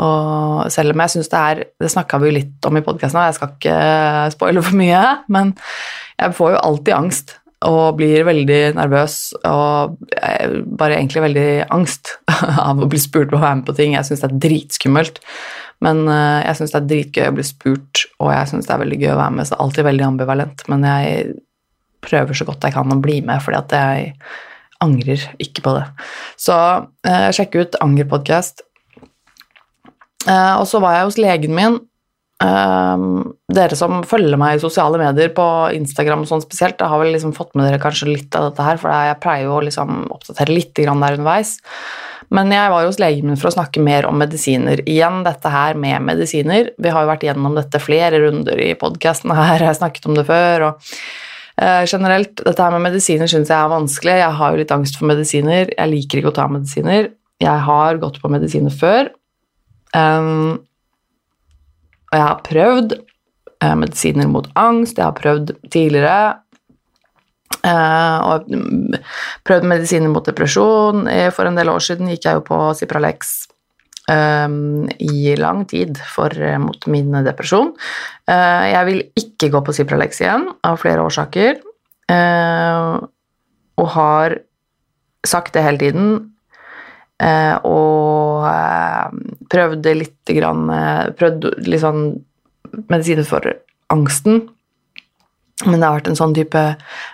og 0.00 0.70
selv 0.72 0.94
om 0.94 1.02
jeg 1.04 1.12
syns 1.12 1.28
det 1.28 1.38
er 1.38 1.58
Det 1.82 1.90
snakka 1.92 2.16
vi 2.22 2.30
jo 2.30 2.36
litt 2.38 2.66
om 2.68 2.78
i 2.78 2.84
podkasten, 2.84 3.18
og 3.20 3.28
jeg 3.28 3.36
skal 3.36 3.50
ikke 3.52 3.78
spoile 4.32 4.64
for 4.64 4.78
mye, 4.80 5.02
men 5.34 5.54
jeg 6.20 6.36
får 6.38 6.54
jo 6.54 6.66
alltid 6.70 6.96
angst 6.96 7.38
og 7.62 7.94
blir 7.94 8.24
veldig 8.26 8.74
nervøs 8.74 9.16
og 9.46 10.00
bare 10.10 10.96
egentlig 10.96 11.22
veldig 11.22 11.50
angst 11.70 12.16
av 12.68 12.80
å 12.82 12.88
bli 12.90 12.98
spurt 12.98 13.30
på 13.30 13.38
å 13.38 13.42
være 13.44 13.60
med 13.60 13.68
på 13.68 13.76
ting. 13.78 13.94
Jeg 13.94 14.08
syns 14.08 14.24
det 14.24 14.30
er 14.32 14.40
dritskummelt, 14.48 15.20
men 15.86 16.02
eh, 16.10 16.40
jeg 16.48 16.58
syns 16.58 16.74
det 16.74 16.80
er 16.80 16.88
dritgøy 16.90 17.28
å 17.28 17.36
bli 17.36 17.46
spurt, 17.46 18.04
og 18.18 18.32
jeg 18.34 18.50
syns 18.50 18.66
det 18.66 18.74
er 18.74 18.82
veldig 18.82 18.98
gøy 19.04 19.12
å 19.12 19.20
være 19.20 19.36
med, 19.36 19.46
så 19.46 19.54
det 19.54 19.58
er 19.58 19.64
alltid 19.66 19.88
veldig 19.90 20.08
ambivalent, 20.08 20.64
men 20.72 20.88
jeg 20.88 21.36
prøver 22.02 22.38
så 22.38 22.48
godt 22.48 22.66
jeg 22.66 22.74
kan 22.74 22.96
å 22.96 22.98
bli 23.02 23.20
med, 23.22 23.42
fordi 23.44 23.60
at 23.60 23.76
jeg 23.78 24.10
angrer 24.82 25.28
ikke 25.42 25.62
på 25.62 25.76
det. 25.76 25.86
Så 26.40 26.58
eh, 27.06 27.28
sjekk 27.34 27.60
ut 27.60 27.78
Anger 27.84 28.10
podcast 28.10 28.64
Uh, 30.26 30.60
og 30.60 30.68
så 30.70 30.82
var 30.82 30.98
jeg 30.98 31.08
hos 31.08 31.18
legen 31.20 31.56
min. 31.56 31.80
Uh, 32.42 33.32
dere 33.54 33.78
som 33.78 34.00
følger 34.08 34.38
meg 34.40 34.56
i 34.56 34.62
sosiale 34.62 34.98
medier 35.00 35.30
på 35.34 35.46
Instagram 35.76 36.24
og 36.24 36.30
sånn 36.30 36.44
spesielt, 36.44 36.78
da 36.80 36.88
har 36.90 37.02
vel 37.02 37.12
liksom 37.14 37.34
fått 37.36 37.52
med 37.54 37.68
dere 37.68 37.82
kanskje 37.82 38.10
litt 38.10 38.38
av 38.38 38.50
dette 38.50 38.66
her, 38.66 38.80
for 38.82 38.90
jeg 38.90 39.20
pleier 39.22 39.46
jo 39.46 39.58
å 39.58 39.66
liksom 39.66 40.06
oppdatere 40.14 40.54
litt 40.54 40.74
der 40.78 40.90
underveis. 40.90 41.58
Men 42.32 42.52
jeg 42.54 42.70
var 42.72 42.84
jo 42.84 42.92
hos 42.92 43.00
legen 43.02 43.28
min 43.28 43.38
for 43.40 43.50
å 43.50 43.56
snakke 43.56 43.82
mer 43.84 44.06
om 44.08 44.16
medisiner. 44.16 44.80
Igjen 44.88 45.20
dette 45.26 45.50
her 45.52 45.76
med 45.78 46.06
medisiner. 46.06 46.70
Vi 46.80 46.92
har 46.94 47.04
jo 47.04 47.10
vært 47.10 47.26
gjennom 47.26 47.58
dette 47.58 47.80
flere 47.82 48.22
runder 48.22 48.62
i 48.62 48.72
podkasten 48.78 49.34
her, 49.36 49.58
jeg 49.60 49.68
har 49.68 49.76
snakket 49.76 50.08
om 50.08 50.16
det 50.16 50.24
før. 50.30 50.68
og 50.70 50.94
uh, 51.60 51.82
generelt, 51.84 52.40
dette 52.40 52.62
her 52.62 52.72
med 52.72 52.86
medisiner 52.88 53.28
syns 53.28 53.52
jeg 53.52 53.58
er 53.58 53.74
vanskelig. 53.74 54.16
Jeg 54.22 54.38
har 54.38 54.54
jo 54.54 54.62
litt 54.62 54.72
angst 54.72 54.96
for 54.96 55.10
medisiner. 55.12 55.74
Jeg 55.76 55.92
liker 55.92 56.22
ikke 56.22 56.32
å 56.32 56.38
ta 56.40 56.48
medisiner. 56.48 57.10
Jeg 57.42 57.66
har 57.68 58.00
gått 58.00 58.20
på 58.22 58.30
medisiner 58.32 58.72
før, 58.72 59.10
Um, 59.92 60.62
og 62.12 62.16
jeg 62.16 62.24
har 62.24 62.40
prøvd 62.46 62.94
uh, 62.96 63.74
medisiner 63.80 64.28
mot 64.30 64.48
angst, 64.58 64.98
jeg 64.98 65.06
har 65.08 65.16
prøvd 65.16 65.54
tidligere 65.72 66.34
uh, 67.64 68.18
og 68.28 68.50
prøvd 69.48 69.68
medisiner 69.68 70.12
mot 70.12 70.26
depresjon. 70.28 71.06
For 71.36 71.48
en 71.48 71.60
del 71.60 71.72
år 71.72 71.84
siden 71.84 72.12
gikk 72.12 72.28
jeg 72.28 72.40
jo 72.40 72.44
på 72.48 72.60
Cipralex 72.80 73.32
um, 74.12 74.88
i 75.00 75.36
lang 75.40 75.64
tid 75.70 76.00
for, 76.14 76.32
uh, 76.36 76.58
mot 76.60 76.88
min 76.92 77.12
depresjon. 77.24 77.74
jeg 78.28 78.86
vil 78.86 79.02
ikke 79.18 79.50
gå 79.52 79.60
på 79.64 79.72
Cipralex 79.76 80.20
igjen 80.20 80.48
av 80.64 80.80
flere 80.80 81.04
årsaker, 81.04 81.60
og 83.82 83.88
har 83.96 84.36
sagt 85.26 85.54
det 85.54 85.64
hele 85.64 85.80
tiden 85.80 86.06
Eh, 86.12 86.31
og 87.68 88.46
eh, 88.48 89.20
prøvde 89.52 89.94
litt 89.98 90.32
grann 90.34 90.66
eh, 90.72 91.12
Prøvde 91.18 91.54
litt 91.68 91.82
sånn 91.84 92.04
medisiner 92.88 93.26
for 93.28 93.46
angsten. 93.92 94.46
Men 95.62 95.78
det 95.78 95.86
har 95.86 95.98
vært 96.00 96.08
en 96.10 96.18
sånn 96.18 96.34
type 96.34 96.60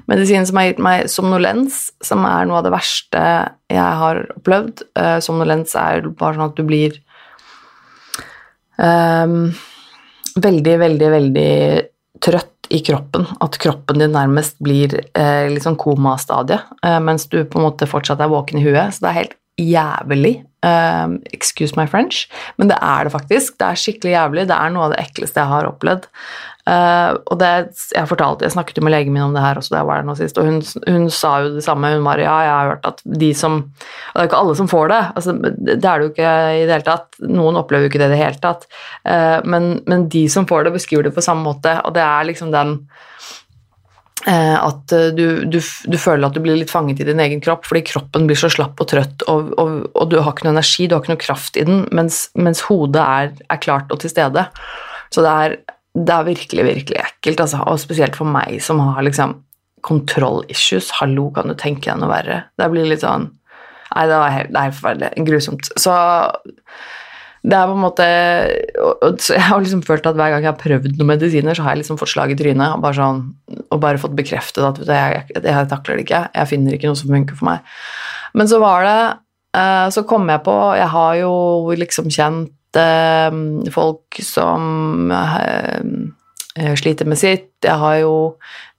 medisin 0.08 0.46
som 0.48 0.60
har 0.60 0.70
gitt 0.70 0.82
meg 0.82 1.08
somnolens, 1.12 1.88
som 2.04 2.22
er 2.24 2.46
noe 2.48 2.60
av 2.60 2.68
det 2.68 2.72
verste 2.72 3.22
jeg 3.68 3.96
har 4.02 4.22
opplevd. 4.38 4.84
Uh, 4.96 5.18
somnolens 5.24 5.74
er 5.76 6.06
bare 6.06 6.38
sånn 6.38 6.46
at 6.46 6.56
du 6.56 6.62
blir 6.64 6.94
um, 8.78 9.50
veldig, 10.38 10.76
veldig, 10.84 11.10
veldig 11.16 11.50
trøtt 12.24 12.58
i 12.68 12.80
kroppen. 12.84 13.26
At 13.40 13.58
kroppen 13.60 14.00
din 14.02 14.14
nærmest 14.14 14.58
blir 14.64 14.92
eh, 15.16 15.48
litt 15.50 15.64
sånn 15.64 15.78
komastadie, 15.80 16.60
eh, 16.84 16.98
mens 17.04 17.28
du 17.32 17.40
på 17.44 17.60
en 17.60 17.68
måte 17.68 17.88
fortsatt 17.88 18.20
er 18.20 18.32
våken 18.32 18.60
i 18.60 18.64
huet. 18.66 18.94
Så 18.94 19.04
det 19.04 19.10
er 19.10 19.18
helt 19.22 19.36
jævlig. 19.58 20.42
Um, 20.58 21.20
excuse 21.30 21.76
my 21.78 21.86
French, 21.86 22.26
men 22.58 22.66
det 22.66 22.76
er 22.82 23.06
det 23.06 23.12
faktisk. 23.14 23.54
Det 23.60 23.66
er 23.66 23.78
skikkelig 23.78 24.14
jævlig. 24.14 24.46
Det 24.50 24.56
er 24.56 24.72
noe 24.74 24.88
av 24.88 24.94
det 24.94 25.04
ekleste 25.04 25.38
jeg 25.38 25.50
har 25.52 25.68
opplevd. 25.68 26.08
Uh, 26.68 27.14
og 27.30 27.38
det, 27.40 27.50
jeg 27.94 28.08
fortalte, 28.10 28.44
jeg 28.44 28.52
snakket 28.52 28.76
jo 28.76 28.82
med 28.84 28.92
legen 28.92 29.14
min 29.14 29.24
om 29.24 29.36
det 29.36 29.40
her 29.40 29.56
også 29.56 29.72
da 29.72 29.78
jeg 29.78 29.88
var 29.88 30.00
der 30.00 30.08
nå 30.08 30.16
sist, 30.18 30.36
og 30.36 30.50
hun, 30.50 30.58
hun, 30.84 31.06
sa 31.14 31.30
jo 31.44 31.54
det 31.54 31.62
samme. 31.64 31.94
Hun 31.94 32.04
var 32.04 32.20
ja, 32.20 32.34
jeg 32.44 32.52
har 32.52 32.72
hørt 32.74 32.88
at 32.90 33.00
de 33.22 33.30
som 33.38 33.60
Og 33.62 34.18
det 34.18 34.24
er 34.24 34.28
ikke 34.28 34.42
alle 34.42 34.56
som 34.58 34.68
får 34.68 34.92
det. 34.92 35.00
Altså, 35.20 35.36
det 35.38 35.78
er 35.78 35.86
det 35.86 36.04
jo 36.04 36.12
ikke 36.12 36.34
i 36.58 36.64
det 36.66 36.74
hele 36.74 36.88
tatt. 36.90 37.20
Noen 37.24 37.60
opplever 37.62 37.86
jo 37.86 37.92
ikke 37.92 38.02
det 38.02 38.10
i 38.10 38.16
det 38.16 38.22
hele 38.24 38.42
tatt. 38.42 38.66
Uh, 39.06 39.38
men, 39.48 39.78
men, 39.86 40.08
de 40.12 40.26
som 40.32 40.48
får 40.48 40.66
det, 40.66 40.74
beskriver 40.76 41.08
det 41.08 41.14
på 41.16 41.24
samme 41.24 41.46
måte, 41.46 41.78
og 41.86 41.94
det 41.96 42.04
er 42.04 42.28
liksom 42.28 42.52
den 42.52 42.80
at 44.26 44.92
eh, 44.92 45.08
du, 45.14 45.44
du, 45.46 45.60
du, 45.62 45.96
føler 46.00 46.26
at 46.26 46.34
du 46.34 46.42
blir 46.42 46.58
litt 46.58 46.72
fanget 46.72 47.00
i 47.00 47.06
din 47.06 47.20
egen 47.22 47.42
kropp 47.44 47.68
fordi 47.68 47.84
kroppen 47.86 48.26
blir 48.26 48.38
så 48.38 48.50
slapp 48.50 48.80
og 48.82 48.90
trøtt, 48.90 49.22
og, 49.30 49.52
og, 49.60 49.74
og 49.94 50.10
du 50.10 50.18
har 50.18 50.32
ikke 50.32 50.48
noe 50.48 50.56
energi, 50.56 50.88
du 50.88 50.96
har 50.96 51.04
ikke 51.04 51.14
noe 51.14 51.22
kraft 51.22 51.58
i 51.60 51.66
den, 51.68 51.84
mens, 51.94 52.26
mens 52.34 52.64
hodet 52.66 53.04
er, 53.04 53.34
er, 53.46 53.60
klart 53.62 53.92
og 53.94 54.02
til 54.02 54.12
stede. 54.12 54.48
Så 55.14 55.24
det 55.24 55.34
er, 55.44 55.56
det 55.94 56.14
er 56.14 56.26
virkelig, 56.26 56.66
virkelig 56.66 57.00
ekkelt, 57.04 57.44
altså. 57.46 57.62
og 57.70 57.80
spesielt 57.80 58.18
for 58.18 58.28
meg 58.28 58.58
som 58.64 58.82
har 58.82 59.06
liksom 59.06 59.38
kontroll-issues. 59.86 60.90
Hallo, 60.98 61.28
kan 61.34 61.48
du 61.48 61.54
tenke 61.58 61.86
deg 61.86 62.00
noe 62.02 62.10
verre? 62.10 62.42
Det 62.58 62.70
blir 62.72 62.88
litt 62.90 63.06
sånn 63.06 63.30
Nei, 63.88 64.02
det 64.04 64.16
er 64.20 64.32
helt, 64.34 64.56
er 64.60 64.72
forferdelig. 64.76 65.22
Grusomt. 65.24 65.68
Så 65.80 65.92
det 67.46 67.54
er 67.54 67.68
på 67.70 67.76
en 67.76 67.82
måte 67.84 68.06
Jeg 69.30 69.44
har 69.46 69.62
liksom 69.62 69.84
følt 69.86 70.06
at 70.08 70.16
hver 70.18 70.32
gang 70.32 70.42
jeg 70.44 70.50
har 70.50 70.58
prøvd 70.58 70.90
noen 70.96 71.12
medisiner, 71.12 71.54
så 71.54 71.64
har 71.64 71.76
jeg 71.76 71.84
liksom 71.84 71.98
fått 72.00 72.12
slag 72.14 72.32
i 72.34 72.38
trynet 72.38 72.74
og 72.74 72.82
bare, 72.82 72.98
sånn, 72.98 73.22
og 73.68 73.80
bare 73.82 74.00
fått 74.02 74.16
bekreftet 74.18 74.64
at 74.66 74.80
jeg, 74.82 75.22
jeg, 75.30 75.44
jeg, 75.46 75.70
takler 75.70 75.98
det 75.98 76.06
ikke. 76.06 76.22
Jeg 76.34 76.50
finner 76.50 76.74
ikke 76.74 76.90
noe 76.90 76.98
som 76.98 77.14
funker 77.14 77.38
for 77.38 77.50
meg. 77.50 77.74
Men 78.38 78.50
så 78.50 78.60
var 78.62 78.86
det 78.86 78.98
eh, 79.56 79.86
Så 79.94 80.04
kom 80.08 80.28
jeg 80.28 80.44
på 80.44 80.54
Jeg 80.76 80.90
har 80.92 81.14
jo 81.22 81.34
liksom 81.78 82.10
kjent 82.12 82.80
eh, 82.80 83.38
folk 83.74 84.20
som 84.24 85.14
eh, 85.14 86.74
sliter 86.78 87.06
med 87.06 87.20
sitt. 87.20 87.52
Jeg 87.62 87.78
har 87.78 88.00
jo 88.02 88.16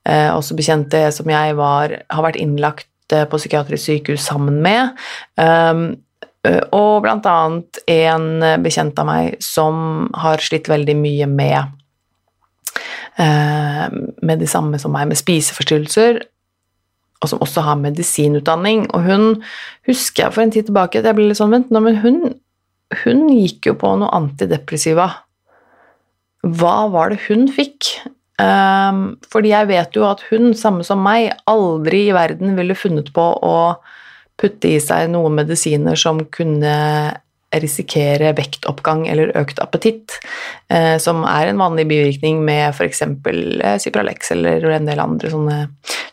også 0.09 0.55
bekjente 0.57 0.97
som 1.13 1.27
jeg 1.29 1.53
var, 1.59 1.91
har 2.09 2.23
vært 2.25 2.39
innlagt 2.39 3.13
på 3.13 3.37
psykiatrisk 3.37 3.83
sykehus 3.83 4.23
sammen 4.25 4.57
med. 4.63 4.95
Eh, 6.47 6.61
og 6.75 7.03
blant 7.03 7.25
annet 7.27 7.81
en 7.91 8.29
bekjent 8.63 8.99
av 9.01 9.09
meg 9.09 9.39
som 9.43 10.07
har 10.19 10.43
slitt 10.43 10.69
veldig 10.71 10.95
mye 10.99 11.27
med 11.27 11.57
eh, 13.19 13.87
med 14.21 14.39
de 14.39 14.49
samme 14.49 14.79
som 14.79 14.93
meg, 14.95 15.09
med 15.09 15.19
spiseforstyrrelser, 15.19 16.21
og 17.19 17.31
som 17.31 17.41
også 17.43 17.63
har 17.65 17.79
medisinutdanning. 17.81 18.85
Og 18.95 19.07
hun 19.07 19.25
husker 19.89 20.25
jeg 20.25 20.35
for 20.35 20.45
en 20.45 20.53
tid 20.55 20.69
tilbake 20.69 21.01
at 21.01 21.09
jeg 21.09 21.17
ble 21.17 21.27
litt 21.29 21.39
sånn 21.39 21.51
Vent 21.51 21.73
nå, 21.73 21.81
men 21.83 21.99
hun, 22.03 22.21
hun 23.03 23.25
gikk 23.35 23.71
jo 23.71 23.75
på 23.79 23.91
noe 23.99 24.13
antidepressiva. 24.15 25.09
Hva 26.47 26.77
var 26.93 27.11
det 27.11 27.19
hun 27.27 27.49
fikk? 27.51 27.91
Fordi 28.39 29.51
jeg 29.51 29.67
vet 29.67 29.97
jo 29.97 30.05
at 30.07 30.21
hun, 30.29 30.53
samme 30.55 30.85
som 30.87 31.01
meg, 31.03 31.33
aldri 31.51 32.05
i 32.07 32.15
verden 32.15 32.55
ville 32.55 32.77
funnet 32.77 33.11
på 33.11 33.25
å 33.43 33.55
putte 34.39 34.71
i 34.71 34.79
seg 34.83 35.09
noen 35.13 35.35
medisiner 35.41 35.99
som 35.99 36.23
kunne 36.33 36.75
risikere 37.49 38.29
vektoppgang 38.37 39.07
eller 39.09 39.31
økt 39.39 39.57
appetitt, 39.63 40.19
eh, 40.69 40.97
som 41.01 41.23
er 41.25 41.49
en 41.49 41.61
vanlig 41.61 41.87
bivirkning 41.89 42.43
med 42.45 42.75
f.eks. 42.75 43.01
Eh, 43.01 43.77
Cipralex 43.81 44.33
eller 44.35 44.67
en 44.75 44.89
del 44.89 45.01
andre 45.01 45.31
sånne 45.33 45.57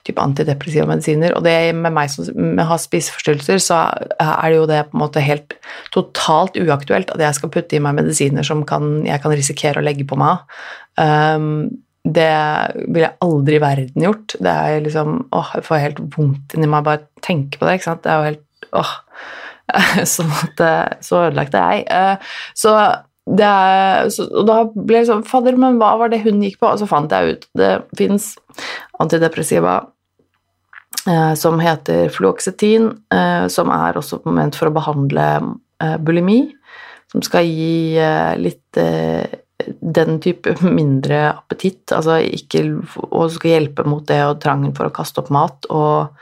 type 0.07 0.23
antidepressive 0.23 0.87
medisiner. 0.89 1.35
Og 1.37 1.45
det 1.45 1.75
med 1.77 1.93
meg 1.93 2.13
som 2.13 2.57
har 2.57 2.81
spiseforstyrrelser, 2.81 3.61
så 3.61 3.83
er 4.17 4.49
det 4.49 4.57
jo 4.57 4.69
det 4.71 4.83
på 4.89 4.97
en 4.97 5.05
måte 5.05 5.25
helt 5.25 5.59
totalt 5.95 6.57
uaktuelt 6.57 7.13
at 7.13 7.27
jeg 7.27 7.37
skal 7.37 7.53
putte 7.53 7.77
i 7.77 7.83
meg 7.85 7.99
medisiner 8.01 8.47
som 8.47 8.65
kan, 8.69 9.03
jeg 9.05 9.21
kan 9.21 9.37
risikere 9.37 9.83
å 9.83 9.85
legge 9.85 10.09
på 10.09 10.17
meg. 10.21 10.41
Um, 10.97 11.69
det 12.07 12.31
ville 12.87 13.09
jeg 13.09 13.19
aldri 13.27 13.57
i 13.59 13.63
verden 13.63 14.05
gjort. 14.07 14.37
Det 14.39 14.53
er 14.53 14.85
liksom 14.85 15.17
åh, 15.35 15.49
Jeg 15.59 15.67
får 15.67 15.83
helt 15.83 16.01
vondt 16.15 16.55
inni 16.55 16.69
meg 16.71 16.85
bare 16.87 17.03
tenke 17.25 17.59
på 17.59 17.67
det. 17.67 17.79
ikke 17.79 17.89
sant? 17.89 18.05
Det 18.05 18.13
er 18.13 18.21
jo 18.21 18.29
helt 18.31 18.71
åh, 18.79 18.95
Sånn 20.15 20.31
at 20.31 20.63
Så 21.03 21.25
ødelagt 21.25 21.57
er 21.59 21.73
jeg. 21.75 21.87
Eh, 21.91 22.33
så 22.55 22.77
det 23.27 23.43
er, 23.43 24.07
så, 24.15 24.23
og 24.31 24.47
da 24.47 24.61
ble 24.71 25.01
jeg 25.01 25.09
sånn 25.09 25.25
Fadder, 25.27 25.57
men 25.59 25.81
hva 25.81 25.97
var 25.99 26.13
det 26.13 26.23
hun 26.23 26.39
gikk 26.45 26.61
på? 26.61 26.69
Og 26.71 26.79
så 26.79 26.87
fant 26.87 27.11
jeg 27.11 27.33
ut 27.35 27.47
Det 27.59 27.71
fins 27.99 28.29
antidepressiva 29.03 29.81
eh, 31.11 31.33
som 31.35 31.59
heter 31.59 32.13
fluoxetin, 32.15 32.93
eh, 33.11 33.49
som 33.51 33.73
er 33.75 33.99
også 33.99 34.21
ment 34.31 34.55
for 34.59 34.71
å 34.71 34.77
behandle 34.77 35.27
eh, 35.83 35.97
bulimi. 35.99 36.45
Som 37.11 37.25
skal 37.27 37.51
gi 37.51 37.99
eh, 37.99 38.33
litt 38.39 38.79
eh, 38.79 39.27
den 39.65 40.19
type 40.21 40.55
mindre 40.63 41.23
appetitt, 41.33 41.93
altså 41.95 42.19
ikke, 42.25 42.65
og 43.09 43.33
skal 43.35 43.55
hjelpe 43.57 43.87
mot 43.89 44.05
det 44.09 44.21
og 44.27 44.41
trangen 44.43 44.75
for 44.77 44.89
å 44.89 44.95
kaste 44.95 45.23
opp 45.23 45.33
mat, 45.35 45.69
og 45.73 46.13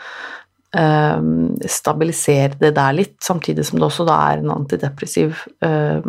eh, 0.77 1.27
stabilisere 1.71 2.61
det 2.61 2.75
der 2.79 2.95
litt, 2.97 3.17
samtidig 3.25 3.67
som 3.67 3.81
det 3.81 3.89
også 3.89 4.07
da 4.09 4.21
er 4.31 4.43
en 4.43 4.55
antidepressiv 4.55 5.45
eh, 5.67 6.07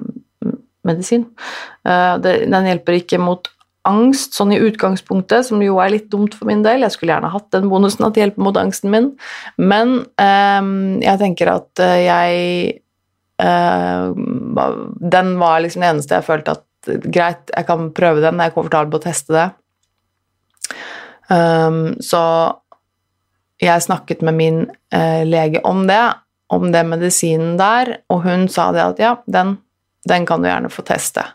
medisin. 0.85 1.27
Eh, 1.87 2.13
det, 2.21 2.37
den 2.51 2.71
hjelper 2.71 2.99
ikke 3.01 3.21
mot 3.21 3.49
angst, 3.85 4.33
sånn 4.33 4.53
i 4.55 4.61
utgangspunktet, 4.65 5.45
som 5.49 5.61
jo 5.61 5.77
er 5.81 5.91
litt 5.93 6.07
dumt 6.13 6.33
for 6.37 6.49
min 6.49 6.63
del. 6.65 6.85
Jeg 6.85 6.95
skulle 6.95 7.13
gjerne 7.13 7.33
hatt 7.33 7.51
den 7.53 7.69
bonusen 7.69 8.05
at 8.07 8.15
det 8.15 8.23
hjelper 8.23 8.45
mot 8.47 8.57
angsten 8.57 8.89
min, 8.93 9.11
men 9.61 9.99
um, 10.17 10.71
jeg 11.05 11.21
tenker 11.21 11.53
at 11.53 11.83
uh, 11.83 11.99
jeg 12.01 12.81
Den 13.35 15.33
var 15.41 15.59
liksom 15.59 15.83
det 15.83 15.89
eneste 15.91 16.15
jeg 16.15 16.23
følte 16.23 16.53
at 16.55 16.63
greit, 16.85 17.49
jeg 17.51 17.67
kan 17.67 17.89
prøve 17.95 18.23
den, 18.23 18.39
jeg 18.39 18.51
er 18.51 18.55
komfortabel 18.55 18.93
på 18.93 19.01
å 19.01 19.05
teste 19.05 19.35
det. 19.35 19.47
Um, 21.29 21.95
så 22.03 22.21
jeg 23.61 23.85
snakket 23.85 24.21
med 24.25 24.37
min 24.37 24.61
uh, 24.93 25.23
lege 25.25 25.61
om 25.65 25.85
det, 25.89 26.03
om 26.53 26.69
den 26.73 26.91
medisinen 26.91 27.55
der, 27.57 27.97
og 28.13 28.25
hun 28.27 28.47
sa 28.51 28.69
det 28.75 28.83
at 28.83 29.01
ja, 29.01 29.15
den, 29.25 29.55
den 30.09 30.27
kan 30.29 30.43
du 30.43 30.49
gjerne 30.49 30.71
få 30.73 30.85
teste. 30.85 31.25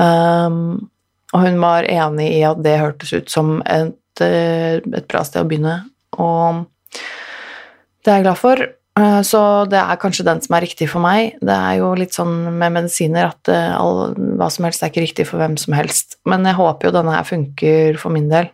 Um, 0.00 0.88
og 1.34 1.42
hun 1.44 1.58
var 1.62 1.88
enig 1.90 2.30
i 2.36 2.42
at 2.46 2.62
det 2.64 2.78
hørtes 2.80 3.12
ut 3.12 3.30
som 3.30 3.58
et, 3.66 4.22
eh, 4.22 4.78
et 4.78 5.06
bra 5.10 5.24
sted 5.26 5.42
å 5.42 5.48
begynne, 5.50 5.80
og 6.14 6.62
det 8.04 8.12
er 8.12 8.20
jeg 8.20 8.26
glad 8.28 8.38
for. 8.38 8.62
Eh, 9.00 9.20
så 9.26 9.40
det 9.66 9.80
er 9.80 9.98
kanskje 9.98 10.26
den 10.26 10.40
som 10.44 10.54
er 10.54 10.64
riktig 10.64 10.88
for 10.92 11.02
meg. 11.02 11.38
Det 11.42 11.54
er 11.54 11.80
jo 11.80 11.92
litt 11.98 12.14
sånn 12.14 12.34
med 12.60 12.76
medisiner 12.76 13.32
at 13.32 13.50
eh, 13.50 13.72
all, 13.74 14.14
hva 14.38 14.50
som 14.52 14.68
helst 14.68 14.84
er 14.84 14.92
ikke 14.92 15.06
riktig 15.06 15.26
for 15.30 15.42
hvem 15.42 15.56
som 15.60 15.74
helst. 15.74 16.18
Men 16.30 16.46
jeg 16.46 16.58
håper 16.60 16.88
jo 16.88 16.96
denne 16.98 17.16
her 17.16 17.26
funker 17.26 17.98
for 18.00 18.14
min 18.14 18.30
del. 18.30 18.50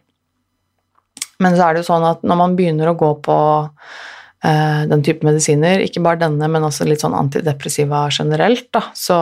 Men 1.40 1.56
så 1.56 1.66
er 1.66 1.76
det 1.76 1.82
jo 1.82 1.90
sånn 1.90 2.06
at 2.08 2.24
når 2.24 2.40
man 2.40 2.56
begynner 2.56 2.90
å 2.90 2.98
gå 3.00 3.14
på 3.24 3.36
uh, 3.64 4.82
den 4.90 5.04
type 5.04 5.24
medisiner, 5.24 5.80
ikke 5.80 6.02
bare 6.04 6.20
denne, 6.20 6.50
men 6.52 6.66
også 6.66 6.84
litt 6.84 7.00
sånn 7.00 7.16
antidepressiva 7.16 8.02
generelt, 8.12 8.66
da, 8.76 8.82
så 8.92 9.16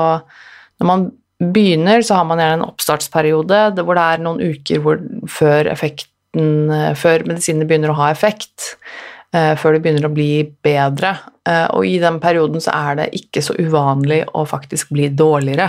når 0.82 0.88
man 0.90 1.04
begynner, 1.38 2.02
så 2.02 2.18
har 2.18 2.26
man 2.26 2.42
gjerne 2.42 2.58
en 2.58 2.66
oppstartsperiode 2.66 3.60
hvor 3.86 3.94
det 3.94 4.06
er 4.08 4.24
noen 4.24 4.42
uker 4.42 4.82
hvor, 4.82 4.98
før, 5.30 5.70
effekten, 5.70 6.74
før 6.98 7.22
medisinene 7.30 7.70
begynner 7.70 7.94
å 7.94 8.00
ha 8.00 8.10
effekt. 8.10 8.72
Eh, 9.36 9.54
før 9.60 9.76
det 9.76 9.82
begynner 9.84 10.08
å 10.08 10.14
bli 10.14 10.30
bedre. 10.64 11.12
Eh, 11.44 11.66
og 11.76 11.84
i 11.84 11.98
den 12.00 12.16
perioden 12.22 12.62
så 12.64 12.72
er 12.72 13.02
det 13.02 13.10
ikke 13.18 13.42
så 13.44 13.56
uvanlig 13.60 14.22
å 14.32 14.46
faktisk 14.48 14.94
bli 14.96 15.10
dårligere. 15.12 15.68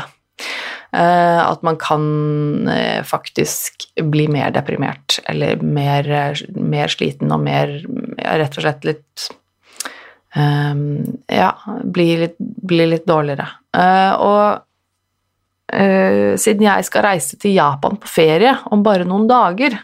Eh, 0.96 1.42
at 1.44 1.66
man 1.68 1.76
kan 1.78 2.06
faktisk 3.06 3.84
bli 4.10 4.26
mer 4.32 4.54
deprimert 4.56 5.20
eller 5.30 5.60
mer, 5.62 6.08
mer 6.56 6.90
sliten 6.90 7.30
og 7.36 7.44
mer 7.46 7.76
Rett 8.20 8.58
og 8.58 8.64
slett 8.64 8.88
litt 8.88 9.28
Ja, 10.34 11.52
bli 11.84 12.08
litt, 12.24 12.36
bli 12.40 12.86
litt 12.90 13.06
dårligere. 13.10 13.48
Og 14.22 14.60
siden 16.42 16.66
jeg 16.68 16.86
skal 16.86 17.06
reise 17.06 17.40
til 17.42 17.56
Japan 17.56 17.98
på 18.02 18.12
ferie 18.12 18.52
om 18.74 18.84
bare 18.86 19.08
noen 19.10 19.26
dager, 19.30 19.78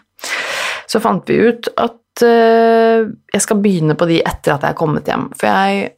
så 0.86 1.02
fant 1.02 1.30
vi 1.30 1.40
ut 1.50 1.70
at 1.82 1.98
jeg 2.24 3.44
skal 3.44 3.62
begynne 3.64 3.96
på 3.98 4.08
de 4.10 4.22
etter 4.22 4.56
at 4.56 4.64
jeg 4.64 4.74
er 4.74 4.80
kommet 4.80 5.10
hjem. 5.10 5.28
For 5.36 5.50
jeg 5.50 5.90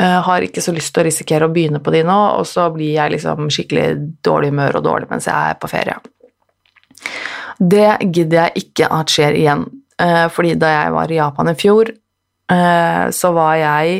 eh, 0.00 0.18
har 0.26 0.46
ikke 0.46 0.64
så 0.64 0.74
lyst 0.74 0.94
til 0.94 1.04
å 1.04 1.06
risikere 1.08 1.48
å 1.48 1.52
begynne 1.54 1.82
på 1.84 1.94
de 1.94 2.02
nå, 2.06 2.18
og 2.38 2.46
så 2.48 2.66
blir 2.74 2.96
jeg 2.96 3.14
liksom 3.16 3.50
skikkelig 3.54 3.86
dårlig 4.26 4.50
humør 4.54 4.80
og 4.80 4.86
dårlig 4.88 5.10
mens 5.12 5.28
jeg 5.30 5.54
er 5.54 5.60
på 5.60 5.70
ferie. 5.70 5.98
Det 7.60 7.90
gidder 8.08 8.40
jeg 8.40 8.64
ikke 8.64 8.90
at 8.96 9.12
skjer 9.14 9.38
igjen, 9.38 9.66
eh, 10.02 10.26
fordi 10.32 10.56
da 10.58 10.72
jeg 10.74 10.96
var 10.96 11.12
i 11.12 11.20
Japan 11.20 11.52
i 11.52 11.58
fjor, 11.58 11.94
så 12.44 13.30
var 13.32 13.54
jeg 13.56 13.92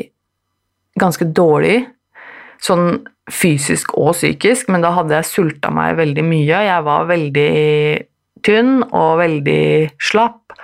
ganske 1.01 1.25
dårlig, 1.33 1.79
sånn 2.61 2.99
fysisk 3.33 3.95
og 3.97 4.13
psykisk, 4.13 4.69
men 4.69 4.85
da 4.85 4.93
hadde 4.99 5.17
jeg 5.17 5.29
sulta 5.31 5.71
meg 5.73 5.97
veldig 5.97 6.25
mye. 6.27 6.59
Jeg 6.67 6.85
var 6.85 7.09
veldig 7.09 7.55
tynn 8.45 8.83
og 8.91 9.19
veldig 9.23 9.65
slapp. 9.97 10.55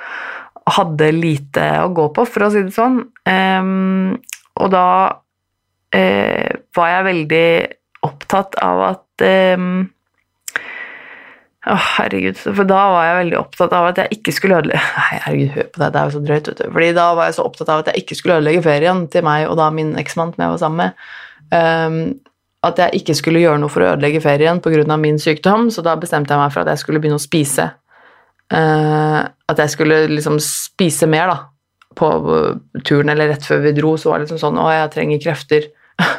Hadde 0.69 1.11
lite 1.17 1.67
å 1.83 1.89
gå 1.97 2.11
på, 2.15 2.27
for 2.29 2.47
å 2.47 2.51
si 2.53 2.65
det 2.67 2.75
sånn. 2.75 3.01
Um, 3.25 4.19
og 4.61 4.73
da 4.75 4.89
uh, 5.97 6.51
var 6.77 6.93
jeg 6.93 7.09
veldig 7.09 7.47
opptatt 8.07 8.59
av 8.65 8.83
at 8.91 9.25
um, 9.57 9.89
å, 11.61 11.75
oh, 11.75 11.89
herregud. 11.99 12.39
For 12.41 12.65
da 12.65 12.79
var 12.95 13.05
jeg 13.05 13.17
veldig 13.19 13.37
opptatt 13.37 13.75
av 13.77 13.91
at 13.91 13.99
jeg 14.01 14.17
ikke 14.17 14.33
skulle 14.33 14.61
ødelegge 14.63 14.81
Nei, 14.97 15.19
herregud, 15.27 15.51
hør 15.57 15.67
på 15.69 15.83
det, 15.83 15.91
det 15.93 16.01
er 16.01 16.09
jo 16.09 16.15
så 16.15 16.23
drøyt, 16.25 16.49
vet 16.49 16.63
du. 16.63 16.71
Fordi 16.73 16.91
da 16.97 17.07
var 17.19 17.29
jeg 17.29 17.37
så 17.37 17.45
opptatt 17.45 17.73
av 17.73 17.83
at 17.83 17.91
jeg 17.91 18.05
ikke 18.05 18.17
skulle 18.17 18.39
ødelegge 18.41 18.65
ferien 18.65 19.05
til 19.13 19.27
meg 19.27 19.47
og 19.51 19.59
da 19.61 19.69
min 19.75 19.93
eksmann 20.01 20.33
som 20.33 20.45
jeg 20.45 20.55
var 20.55 20.63
sammen 20.63 20.85
med. 20.87 21.05
Um, 21.51 22.01
at 22.65 22.81
jeg 22.81 23.01
ikke 23.01 23.17
skulle 23.17 23.41
gjøre 23.41 23.61
noe 23.61 23.73
for 23.73 23.85
å 23.85 23.93
ødelegge 23.95 24.23
ferien 24.25 24.61
pga. 24.61 24.97
min 24.97 25.19
sykdom, 25.19 25.71
så 25.73 25.85
da 25.85 25.97
bestemte 25.97 26.35
jeg 26.35 26.41
meg 26.41 26.53
for 26.53 26.63
at 26.63 26.73
jeg 26.73 26.83
skulle 26.83 27.01
begynne 27.01 27.21
å 27.21 27.23
spise. 27.23 27.71
Uh, 28.51 29.23
at 29.51 29.63
jeg 29.63 29.75
skulle 29.77 30.05
liksom 30.11 30.41
spise 30.43 31.09
mer, 31.11 31.31
da. 31.31 31.39
På 31.99 32.09
turen 32.87 33.11
eller 33.11 33.33
rett 33.33 33.47
før 33.47 33.65
vi 33.65 33.75
dro, 33.75 33.97
så 33.99 34.13
var 34.13 34.21
det 34.21 34.29
liksom 34.29 34.41
sånn 34.43 34.59
Å, 34.63 34.69
jeg 34.75 34.93
trenger 34.95 35.23
krefter. 35.23 35.71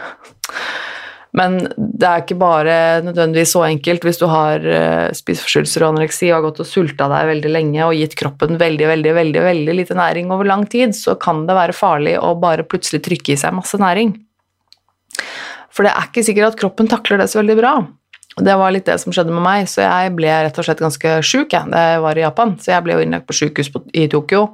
Men 1.39 1.61
det 1.77 2.07
er 2.07 2.23
ikke 2.25 2.35
bare 2.39 2.73
nødvendigvis 3.05 3.53
så 3.55 3.63
enkelt. 3.63 4.03
Hvis 4.03 4.19
du 4.19 4.25
har 4.31 4.65
uh, 4.65 5.07
spiseforstyrrelser 5.15 5.85
og 5.85 5.93
anoreksi 5.93 6.27
og 6.29 6.37
har 6.37 6.45
gått 6.49 6.59
og 6.63 6.67
sulta 6.67 7.07
deg 7.11 7.29
veldig 7.31 7.53
lenge 7.53 7.85
og 7.87 7.95
gitt 7.95 8.17
kroppen 8.19 8.59
veldig, 8.59 8.89
veldig, 8.91 9.15
veldig, 9.15 9.45
veldig 9.47 9.77
lite 9.79 9.97
næring 9.99 10.33
over 10.35 10.49
lang 10.49 10.67
tid, 10.71 10.95
så 10.97 11.15
kan 11.19 11.45
det 11.47 11.55
være 11.55 11.77
farlig 11.77 12.17
å 12.19 12.33
bare 12.39 12.67
plutselig 12.67 13.03
trykke 13.07 13.35
i 13.35 13.39
seg 13.39 13.55
masse 13.55 13.79
næring. 13.79 14.13
For 15.71 15.87
det 15.87 15.95
er 15.95 16.09
ikke 16.09 16.25
sikkert 16.27 16.51
at 16.51 16.59
kroppen 16.59 16.91
takler 16.91 17.23
det 17.23 17.31
så 17.31 17.39
veldig 17.39 17.57
bra. 17.59 17.73
Det 18.39 18.55
var 18.55 18.71
litt 18.71 18.87
det 18.87 18.95
som 19.01 19.11
skjedde 19.11 19.33
med 19.35 19.43
meg, 19.43 19.67
så 19.67 19.83
jeg 19.83 20.13
ble 20.15 20.31
rett 20.31 20.57
og 20.57 20.63
slett 20.63 20.79
ganske 20.79 21.17
sjuk 21.25 21.51
Jeg. 21.51 21.67
jeg 21.67 22.03
var 22.03 22.17
i 22.17 22.23
Japan. 22.23 22.55
Så 22.61 22.71
jeg 22.71 22.85
ble 22.85 22.95
jo 22.95 23.03
innlagt 23.03 23.27
på 23.27 23.35
sjukehus 23.35 23.71
i 23.91 24.07
Tokyo 24.11 24.45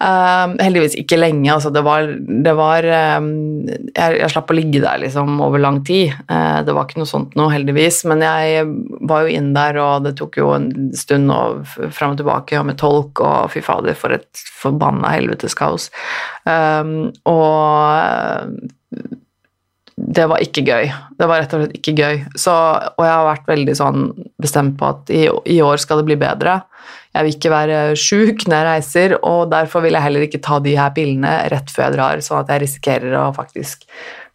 Uh, 0.00 0.54
heldigvis 0.64 0.94
ikke 0.96 1.18
lenge. 1.18 1.50
Altså 1.52 1.68
det 1.74 1.82
var, 1.84 2.06
det 2.16 2.52
var 2.56 2.86
um, 3.20 3.26
jeg, 3.68 4.14
jeg, 4.16 4.30
slapp 4.32 4.48
å 4.48 4.56
ligge 4.56 4.80
der 4.80 5.02
liksom 5.02 5.42
over 5.44 5.60
lang 5.60 5.82
tid. 5.84 6.14
Uh, 6.24 6.64
det 6.64 6.72
var 6.72 6.88
ikke 6.88 7.02
noe 7.02 7.10
sånt 7.10 7.36
noe, 7.36 7.52
heldigvis. 7.52 8.00
Men 8.08 8.24
jeg 8.24 8.64
var 9.10 9.26
jo 9.26 9.34
inn 9.36 9.52
der, 9.56 9.76
og 9.84 10.06
det 10.06 10.14
tok 10.16 10.40
jo 10.40 10.54
en 10.56 10.70
stund 10.96 11.28
og 11.34 11.68
fram 11.68 12.16
og 12.16 12.22
tilbake 12.22 12.56
og 12.56 12.70
med 12.70 12.80
tolk, 12.80 13.20
og 13.20 13.52
fy 13.52 13.60
fader, 13.64 13.98
for 13.98 14.16
et 14.16 14.44
forbanna 14.62 15.12
helvetes 15.18 15.58
kaos. 15.58 15.90
Um, 16.48 17.10
og 17.28 18.40
det 20.00 20.24
var 20.30 20.40
ikke 20.42 20.62
gøy. 20.64 20.88
Det 21.18 21.26
var 21.28 21.42
rett 21.42 21.52
og 21.54 21.62
slett 21.62 21.76
ikke 21.76 21.94
gøy. 21.98 22.18
Så, 22.38 22.52
og 22.52 23.04
jeg 23.04 23.12
har 23.12 23.26
vært 23.26 23.48
veldig 23.50 23.76
sånn 23.76 24.04
bestemt 24.40 24.76
på 24.80 24.88
at 24.94 25.12
i, 25.12 25.26
i 25.28 25.58
år 25.64 25.80
skal 25.82 26.00
det 26.00 26.06
bli 26.08 26.16
bedre. 26.20 26.60
Jeg 27.10 27.26
vil 27.26 27.34
ikke 27.36 27.52
være 27.52 27.78
sjuk 27.98 28.44
når 28.46 28.56
jeg 28.56 28.68
reiser, 28.68 29.14
og 29.26 29.50
derfor 29.52 29.84
vil 29.84 29.96
jeg 29.98 30.06
heller 30.06 30.26
ikke 30.26 30.42
ta 30.44 30.60
de 30.62 30.76
her 30.78 30.92
pillene 30.96 31.32
rett 31.52 31.72
før 31.72 31.88
jeg 31.88 31.96
drar, 31.96 32.22
sånn 32.24 32.44
at 32.44 32.52
jeg 32.54 32.64
risikerer 32.64 33.16
å 33.18 33.24
faktisk 33.36 33.82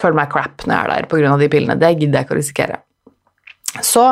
føle 0.02 0.20
meg 0.20 0.30
crap 0.34 0.66
når 0.68 0.76
jeg 0.76 0.84
er 0.84 0.92
der 0.92 1.08
pga. 1.12 1.38
de 1.40 1.50
pillene. 1.56 1.80
Det 1.80 1.94
gidder 1.96 2.20
jeg 2.20 2.28
ikke 2.28 2.36
å 2.36 2.42
risikere. 2.42 2.82
Så 3.84 4.04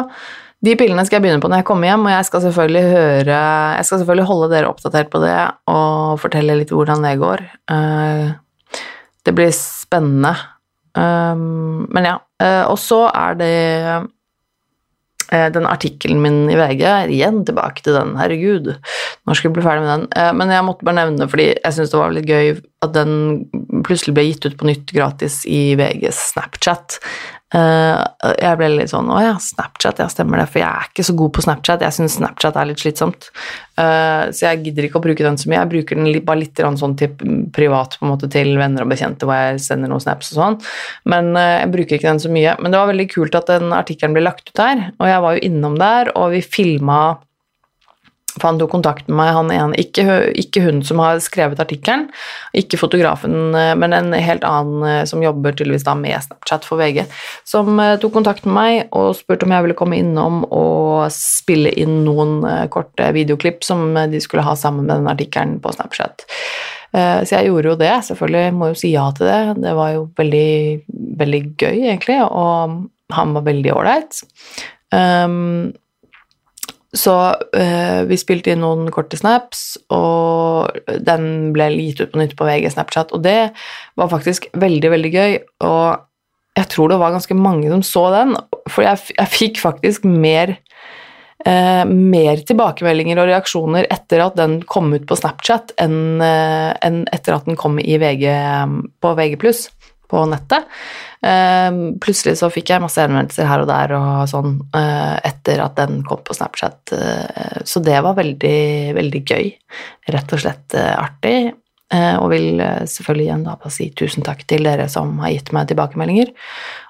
de 0.64 0.78
pillene 0.80 1.04
skal 1.04 1.20
jeg 1.20 1.26
begynne 1.26 1.44
på 1.44 1.52
når 1.52 1.62
jeg 1.62 1.68
kommer 1.68 1.92
hjem, 1.92 2.08
og 2.08 2.16
jeg 2.16 2.28
skal 2.30 2.44
selvfølgelig 2.46 2.84
høre 2.94 3.42
Jeg 3.76 3.88
skal 3.88 4.00
selvfølgelig 4.00 4.30
holde 4.30 4.50
dere 4.54 4.72
oppdatert 4.72 5.12
på 5.12 5.20
det 5.24 5.36
og 5.72 6.22
fortelle 6.24 6.56
litt 6.56 6.72
hvordan 6.72 7.04
det 7.04 7.18
går. 7.20 7.44
Eh, 7.76 8.80
det 9.28 9.36
blir 9.36 9.52
spennende. 9.56 10.34
Um, 10.94 11.88
men 11.94 12.10
ja. 12.10 12.18
Uh, 12.44 12.66
og 12.70 12.78
så 12.82 13.06
er 13.10 13.38
det 13.40 13.54
uh, 15.34 15.48
den 15.56 15.66
artikkelen 15.66 16.20
min 16.22 16.52
i 16.52 16.58
VG 16.60 16.84
Igjen 17.16 17.42
tilbake 17.48 17.86
til 17.86 17.98
den, 17.98 18.16
herregud. 18.20 18.74
Når 19.26 19.40
skal 19.40 19.50
jeg 19.50 19.58
bli 19.58 19.66
ferdig 19.66 19.86
med 19.86 19.94
den? 19.94 20.08
Uh, 20.14 20.32
men 20.38 20.54
jeg 20.54 20.68
måtte 20.68 20.86
bare 20.86 21.00
nevne 21.02 21.30
fordi 21.30 21.50
jeg 21.54 21.78
syns 21.78 21.94
det 21.94 22.02
var 22.02 22.18
litt 22.18 22.30
gøy 22.30 22.54
at 22.86 22.98
den 22.98 23.16
plutselig 23.88 24.18
ble 24.18 24.28
gitt 24.30 24.50
ut 24.50 24.60
på 24.60 24.70
nytt 24.70 24.94
gratis 24.96 25.42
i 25.50 25.74
VGs 25.80 26.20
Snapchat. 26.34 27.00
Uh, 27.54 28.02
jeg 28.42 28.58
ble 28.58 28.70
litt 28.72 28.90
sånn 28.90 29.12
Å 29.14 29.20
ja, 29.22 29.34
Snapchat, 29.38 30.00
ja, 30.02 30.08
stemmer 30.10 30.42
det. 30.42 30.48
For 30.50 30.64
jeg 30.64 30.70
er 30.70 30.90
ikke 30.90 31.06
så 31.06 31.16
god 31.20 31.34
på 31.36 31.44
Snapchat. 31.46 31.86
Jeg 31.86 31.96
syns 31.98 32.18
Snapchat 32.18 32.58
er 32.58 32.70
litt 32.70 32.82
slitsomt. 32.82 33.30
Uh, 33.78 34.30
så 34.34 34.48
jeg 34.48 34.64
gidder 34.68 34.88
ikke 34.88 35.02
å 35.02 35.06
bruke 35.06 35.26
den 35.26 35.38
så 35.38 35.52
mye. 35.52 35.60
Jeg 35.62 35.72
bruker 35.74 36.00
den 36.00 36.10
bare 36.26 36.42
litt 36.42 36.64
sånn 36.82 36.98
til 37.00 37.14
privat 37.54 38.00
på 38.00 38.08
en 38.08 38.14
måte 38.16 38.30
til 38.34 38.56
venner 38.60 38.86
og 38.86 38.94
bekjente 38.94 39.30
hvor 39.30 39.38
jeg 39.38 39.62
sender 39.66 39.92
noen 39.92 40.04
snaps 40.04 40.34
og 40.34 40.40
sånn. 40.40 40.58
Men 41.14 41.34
uh, 41.38 41.60
jeg 41.60 41.74
bruker 41.76 42.00
ikke 42.00 42.10
den 42.10 42.24
så 42.26 42.34
mye. 42.34 42.58
Men 42.60 42.74
det 42.74 42.82
var 42.82 42.92
veldig 42.94 43.10
kult 43.14 43.38
at 43.38 43.54
den 43.54 43.76
artikkelen 43.76 44.18
ble 44.18 44.26
lagt 44.26 44.50
ut 44.50 44.58
der, 44.58 44.90
og 44.98 45.10
jeg 45.10 45.24
var 45.28 45.38
jo 45.38 45.46
innom 45.52 45.78
der, 45.82 46.12
og 46.18 46.34
vi 46.34 46.42
filma 46.46 47.04
for 48.34 48.48
han 48.48 48.60
tok 48.60 48.72
kontakt 48.74 49.10
med 49.10 49.18
meg, 49.20 49.32
han 49.36 49.52
ene, 49.54 49.78
ikke, 49.80 50.04
ikke 50.40 50.64
hun 50.66 50.82
som 50.86 51.02
har 51.04 51.20
skrevet 51.22 51.62
artikkelen, 51.62 52.08
ikke 52.58 52.80
fotografen, 52.82 53.54
eh, 53.58 53.74
men 53.78 53.94
en 53.94 54.14
helt 54.16 54.46
annen 54.48 54.86
eh, 54.90 55.02
som 55.10 55.22
jobber 55.24 55.54
tydeligvis 55.54 55.86
da 55.86 55.94
med 55.98 56.18
Snapchat 56.26 56.66
for 56.66 56.82
VG, 56.82 57.04
som 57.50 57.78
eh, 57.84 57.96
tok 58.02 58.16
kontakt 58.18 58.48
med 58.48 58.58
meg 58.58 58.96
og 58.98 59.14
spurte 59.20 59.46
om 59.46 59.54
jeg 59.54 59.68
ville 59.68 59.78
komme 59.78 60.00
innom 60.02 60.42
og 60.50 61.12
spille 61.14 61.74
inn 61.78 62.02
noen 62.08 62.42
korte 62.74 63.12
videoklipp 63.16 63.64
som 63.66 63.94
de 64.10 64.22
skulle 64.24 64.46
ha 64.46 64.56
sammen 64.58 64.88
med 64.88 64.96
den 64.96 65.12
artikkelen 65.12 65.60
på 65.62 65.74
Snapchat. 65.76 66.26
Så 66.94 67.34
jeg 67.34 67.48
gjorde 67.48 67.72
jo 67.72 67.78
det, 67.80 67.94
selvfølgelig 68.06 68.54
må 68.54 68.68
jo 68.70 68.76
si 68.78 68.92
ja 68.94 69.08
til 69.18 69.26
det. 69.26 69.56
Det 69.64 69.72
var 69.74 69.96
jo 69.96 70.04
veldig, 70.20 70.50
veldig 71.22 71.40
gøy, 71.58 71.80
egentlig, 71.90 72.20
og 72.22 72.76
han 73.18 73.34
var 73.34 73.48
veldig 73.48 73.72
ålreit. 73.74 74.20
Um, 74.94 75.74
så 76.94 77.14
øh, 77.58 78.04
vi 78.06 78.18
spilte 78.22 78.54
inn 78.54 78.62
noen 78.62 78.92
korte 78.94 79.18
snaps, 79.18 79.80
og 79.94 80.78
den 81.02 81.52
ble 81.56 81.72
gitt 81.74 82.04
ut 82.04 82.14
på 82.14 82.22
nytt 82.22 82.36
på 82.38 82.46
VG 82.46 82.70
Snapchat, 82.76 83.14
og 83.18 83.24
det 83.26 83.54
var 83.98 84.12
faktisk 84.12 84.46
veldig, 84.62 84.92
veldig 84.94 85.14
gøy. 85.14 85.38
Og 85.66 86.04
jeg 86.60 86.70
tror 86.70 86.92
det 86.92 87.00
var 87.02 87.16
ganske 87.16 87.38
mange 87.38 87.72
som 87.72 87.82
så 87.88 88.06
den, 88.14 88.36
for 88.70 88.86
jeg, 88.86 89.16
jeg 89.18 89.34
fikk 89.34 89.62
faktisk 89.64 90.06
mer, 90.06 90.54
øh, 91.50 91.84
mer 91.90 92.44
tilbakemeldinger 92.46 93.24
og 93.24 93.32
reaksjoner 93.32 93.90
etter 93.90 94.28
at 94.28 94.38
den 94.38 94.60
kom 94.70 94.94
ut 94.94 95.08
på 95.10 95.18
Snapchat, 95.18 95.74
enn, 95.82 96.22
øh, 96.22 96.72
enn 96.86 97.08
etter 97.10 97.40
at 97.40 97.50
den 97.50 97.58
kom 97.58 97.82
i 97.82 97.98
VG, 97.98 98.28
på 99.02 99.16
VG+, 99.18 99.42
på 100.12 100.24
nettet. 100.30 100.68
Ehm, 101.24 102.00
plutselig 102.04 102.36
så 102.42 102.50
fikk 102.52 102.74
jeg 102.74 102.84
masse 102.84 103.00
henvendelser 103.00 103.48
her 103.48 103.64
og 103.64 103.70
der 103.70 103.96
og 103.96 104.28
sånn 104.32 104.58
eh, 104.76 105.18
etter 105.30 105.64
at 105.64 105.78
den 105.80 106.02
kom 106.08 106.24
på 106.26 106.36
Snapchat, 106.36 106.94
eh, 106.98 107.60
så 107.64 107.82
det 107.84 108.00
var 108.04 108.18
veldig, 108.20 108.60
veldig 108.98 109.22
gøy. 109.24 109.52
Rett 110.14 110.36
og 110.36 110.44
slett 110.44 110.80
eh, 110.80 110.96
artig. 111.00 111.38
Og 111.94 112.32
vil 112.32 112.58
selvfølgelig 112.90 113.26
igjen 113.28 113.44
da 113.46 113.70
si 113.70 113.86
tusen 113.94 114.24
takk 114.26 114.40
til 114.50 114.64
dere 114.66 114.88
som 114.90 115.12
har 115.22 115.30
gitt 115.30 115.52
meg 115.54 115.68
tilbakemeldinger. 115.70 116.32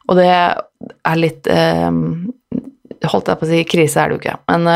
Og 0.08 0.16
det 0.16 0.30
er 0.32 1.20
litt 1.20 1.50
holdt 3.12 3.32
jeg 3.34 3.42
på 3.42 3.44
å 3.44 3.50
si, 3.50 3.60
krise 3.68 4.00
er 4.00 4.14
det 4.14 4.16
jo 4.16 4.22
ikke, 4.22 4.38
men 4.48 4.70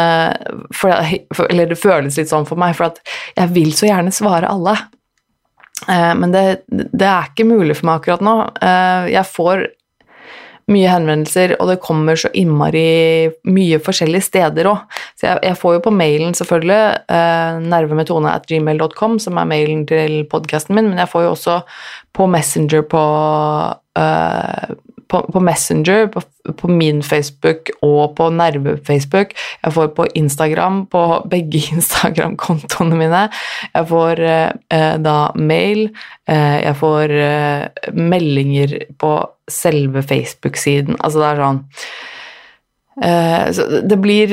for, 0.76 0.91
Eller 1.47 1.71
det 1.71 1.80
føles 1.80 2.19
litt 2.19 2.34
sånn 2.34 2.50
for 2.50 2.60
meg, 2.60 2.76
for 2.76 2.89
at 2.89 3.00
jeg 3.38 3.54
vil 3.56 3.71
så 3.78 3.88
gjerne 3.88 4.12
svare 4.12 4.52
alle. 4.52 4.76
Eh, 5.86 6.13
men 6.18 6.34
det, 6.34 6.46
det, 6.68 7.08
er 7.08 7.30
ikke 7.30 7.48
mulig 7.48 7.78
for 7.78 7.90
meg 7.90 8.02
akkurat 8.02 8.24
nå. 8.26 8.38
Eh, 8.63 9.12
jeg 9.13 9.30
får 9.30 9.68
mye 10.68 10.90
henvendelser, 10.92 11.54
og 11.62 11.70
det 11.72 11.78
kommer 11.80 12.18
så 12.20 12.28
innmari 12.36 13.30
mye 13.48 13.80
forskjellige 13.80 14.26
steder 14.26 14.68
òg. 14.68 14.98
Så 15.16 15.30
jeg, 15.30 15.40
jeg, 15.46 15.60
får 15.62 15.78
jo 15.78 15.84
på 15.86 15.94
mailen, 15.96 16.36
selvfølgelig, 16.36 16.82
eh, 17.16 17.60
nervemetone.gmail.com, 17.72 19.16
som 19.24 19.40
er 19.40 19.48
mailen 19.48 19.86
til 19.88 20.20
podkasten 20.32 20.76
min, 20.76 20.90
men 20.92 21.00
jeg 21.04 21.12
får 21.13 21.24
jo 21.24 21.32
også 21.38 21.62
på 22.18 22.28
Messenger 22.34 22.84
på 22.90 23.04
uh, 24.00 24.76
på, 25.08 25.22
på 25.34 25.39
Messenger, 25.43 26.08
på, 26.12 26.22
på, 26.58 26.70
min 26.72 27.04
Facebook 27.04 27.72
og 27.86 28.15
på 28.17 28.30
Nerve-Facebook. 28.34 29.34
Jeg 29.63 29.76
får 29.76 29.93
på 29.98 30.08
Instagram, 30.20 30.84
på 30.91 31.04
begge 31.32 31.62
Instagram-kontoene 31.76 33.00
mine. 33.00 33.24
Jeg 33.74 33.89
får 33.91 34.24
eh, 34.28 34.98
da 35.04 35.17
mail. 35.36 35.88
Eh, 36.30 36.60
jeg 36.65 36.76
får 36.82 37.15
eh, 37.24 37.89
meldinger 37.96 38.78
på 39.00 39.15
selve 39.52 40.04
Facebook-siden. 40.04 41.00
Altså, 41.00 41.24
det 41.24 41.32
er 41.32 41.43
sånn 41.46 41.65
så 42.98 43.63
det 43.86 43.93
blir 44.02 44.32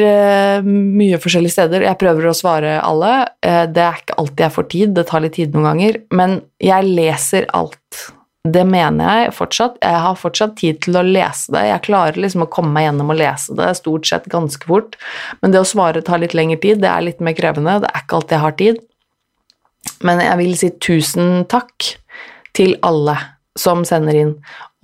mye 0.64 1.18
forskjellige 1.20 1.52
steder. 1.52 1.82
Jeg 1.84 1.98
prøver 2.00 2.30
å 2.30 2.32
svare 2.32 2.78
alle. 2.80 3.10
Det 3.44 3.82
er 3.84 3.98
ikke 4.00 4.16
alltid 4.22 4.40
jeg 4.40 4.54
får 4.54 4.66
tid, 4.72 4.94
det 4.96 5.04
tar 5.10 5.20
litt 5.20 5.36
tid 5.36 5.52
noen 5.52 5.66
ganger. 5.68 5.98
Men 6.16 6.38
jeg 6.64 6.88
leser 6.96 7.44
alt. 7.52 8.06
Det 8.44 8.64
mener 8.68 9.22
jeg 9.24 9.34
fortsatt. 9.38 9.78
Jeg 9.80 10.00
har 10.04 10.18
fortsatt 10.20 10.58
tid 10.60 10.82
til 10.84 10.98
å 11.00 11.04
lese 11.06 11.52
det. 11.54 11.62
Jeg 11.70 11.84
klarer 11.86 12.18
liksom 12.20 12.44
å 12.44 12.50
komme 12.52 12.74
meg 12.76 12.90
gjennom 12.90 13.12
og 13.14 13.16
lese 13.16 13.56
det 13.56 13.70
stort 13.78 14.08
sett 14.10 14.26
ganske 14.32 14.68
fort. 14.68 14.98
Men 15.40 15.54
det 15.54 15.62
å 15.62 15.68
svare 15.68 16.04
tar 16.04 16.20
litt 16.20 16.36
lengre 16.36 16.60
tid. 16.60 16.82
Det 16.84 16.90
er 16.90 17.06
litt 17.06 17.24
mer 17.24 17.36
krevende. 17.38 17.78
Det 17.80 17.88
er 17.88 18.04
ikke 18.04 18.18
alltid 18.20 18.36
jeg 18.36 18.44
har 18.44 18.58
tid. 18.60 18.82
Men 20.04 20.20
jeg 20.20 20.40
vil 20.42 20.58
si 20.60 20.70
tusen 20.84 21.46
takk 21.48 21.88
til 22.56 22.76
alle 22.84 23.16
som 23.58 23.84
sender 23.86 24.16
inn, 24.18 24.32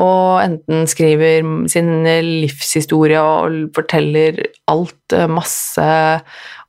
og 0.01 0.41
enten 0.45 0.85
skriver 0.89 1.43
sin 1.71 2.05
livshistorie 2.07 3.19
og 3.19 3.75
forteller 3.75 4.39
alt, 4.71 5.17
masse 5.29 5.87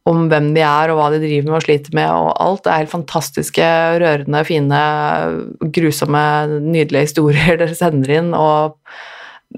om 0.09 0.25
hvem 0.31 0.49
de 0.55 0.63
er 0.65 0.91
og 0.91 0.97
hva 0.97 1.11
de 1.13 1.21
driver 1.21 1.47
med 1.47 1.57
og 1.59 1.65
sliter 1.65 1.95
med, 1.97 2.09
og 2.09 2.31
alt. 2.41 2.63
Det 2.65 2.71
er 2.71 2.83
helt 2.83 2.93
fantastiske, 2.95 3.69
rørende, 4.01 4.43
fine, 4.47 4.81
grusomme, 5.77 6.25
nydelige 6.65 7.07
historier 7.09 7.57
dere 7.61 7.77
sender 7.77 8.15
inn, 8.17 8.31
og 8.37 8.79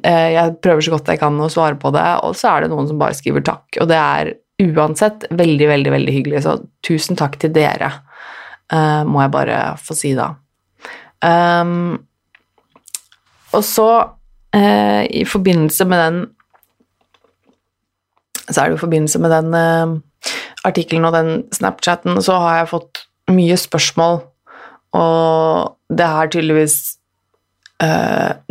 eh, 0.03 0.33
jeg 0.35 0.57
prøver 0.63 0.83
så 0.83 0.95
godt 0.95 1.13
jeg 1.13 1.23
kan 1.23 1.39
å 1.39 1.51
svare 1.51 1.79
på 1.79 1.93
det, 1.95 2.07
og 2.27 2.35
så 2.39 2.53
er 2.53 2.65
det 2.65 2.73
noen 2.73 2.89
som 2.91 2.99
bare 3.01 3.17
skriver 3.17 3.45
takk, 3.47 3.67
og 3.79 3.91
det 3.91 3.99
er 3.99 4.33
uansett 4.63 5.27
veldig, 5.31 5.67
veldig, 5.71 5.93
veldig 5.95 6.15
hyggelig, 6.19 6.43
så 6.45 6.57
tusen 6.85 7.17
takk 7.19 7.39
til 7.41 7.53
dere, 7.55 7.89
uh, 8.73 9.01
må 9.07 9.23
jeg 9.23 9.33
bare 9.33 9.61
få 9.81 9.95
si 9.97 10.13
da. 10.17 10.33
Um, 11.23 11.95
og 13.55 13.63
så, 13.63 13.89
uh, 14.55 15.03
i 15.07 15.23
forbindelse 15.23 15.85
med 15.87 16.01
den 16.03 16.23
Så 18.43 18.59
er 18.59 18.69
det 18.69 18.75
i 18.75 18.81
forbindelse 18.81 19.19
med 19.23 19.31
den 19.31 19.53
uh, 19.55 19.93
artikkelen 20.67 21.07
og 21.09 21.15
den 21.15 21.31
Snapchatten, 21.55 22.19
så 22.23 22.37
har 22.43 22.61
jeg 22.61 22.71
fått 22.73 23.03
mye 23.33 23.57
spørsmål, 23.59 24.21
og 24.93 25.75
det 25.89 26.05
er 26.05 26.31
tydeligvis 26.33 26.77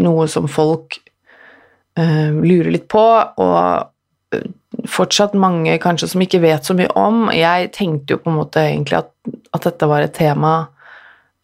noe 0.02 0.24
som 0.28 0.48
folk 0.50 0.98
lurer 1.96 2.68
litt 2.74 2.88
på, 2.90 3.04
og 3.40 3.92
fortsatt 4.88 5.34
mange 5.38 5.74
kanskje 5.82 6.10
som 6.12 6.24
ikke 6.24 6.42
vet 6.42 6.66
så 6.66 6.76
mye 6.76 6.90
om. 6.98 7.26
Jeg 7.34 7.72
tenkte 7.76 8.16
jo 8.16 8.22
på 8.22 8.32
en 8.32 8.38
måte 8.40 8.62
egentlig 8.64 9.00
at, 9.02 9.10
at 9.54 9.66
dette 9.68 9.88
var 9.88 10.04
et 10.04 10.14
tema 10.16 10.52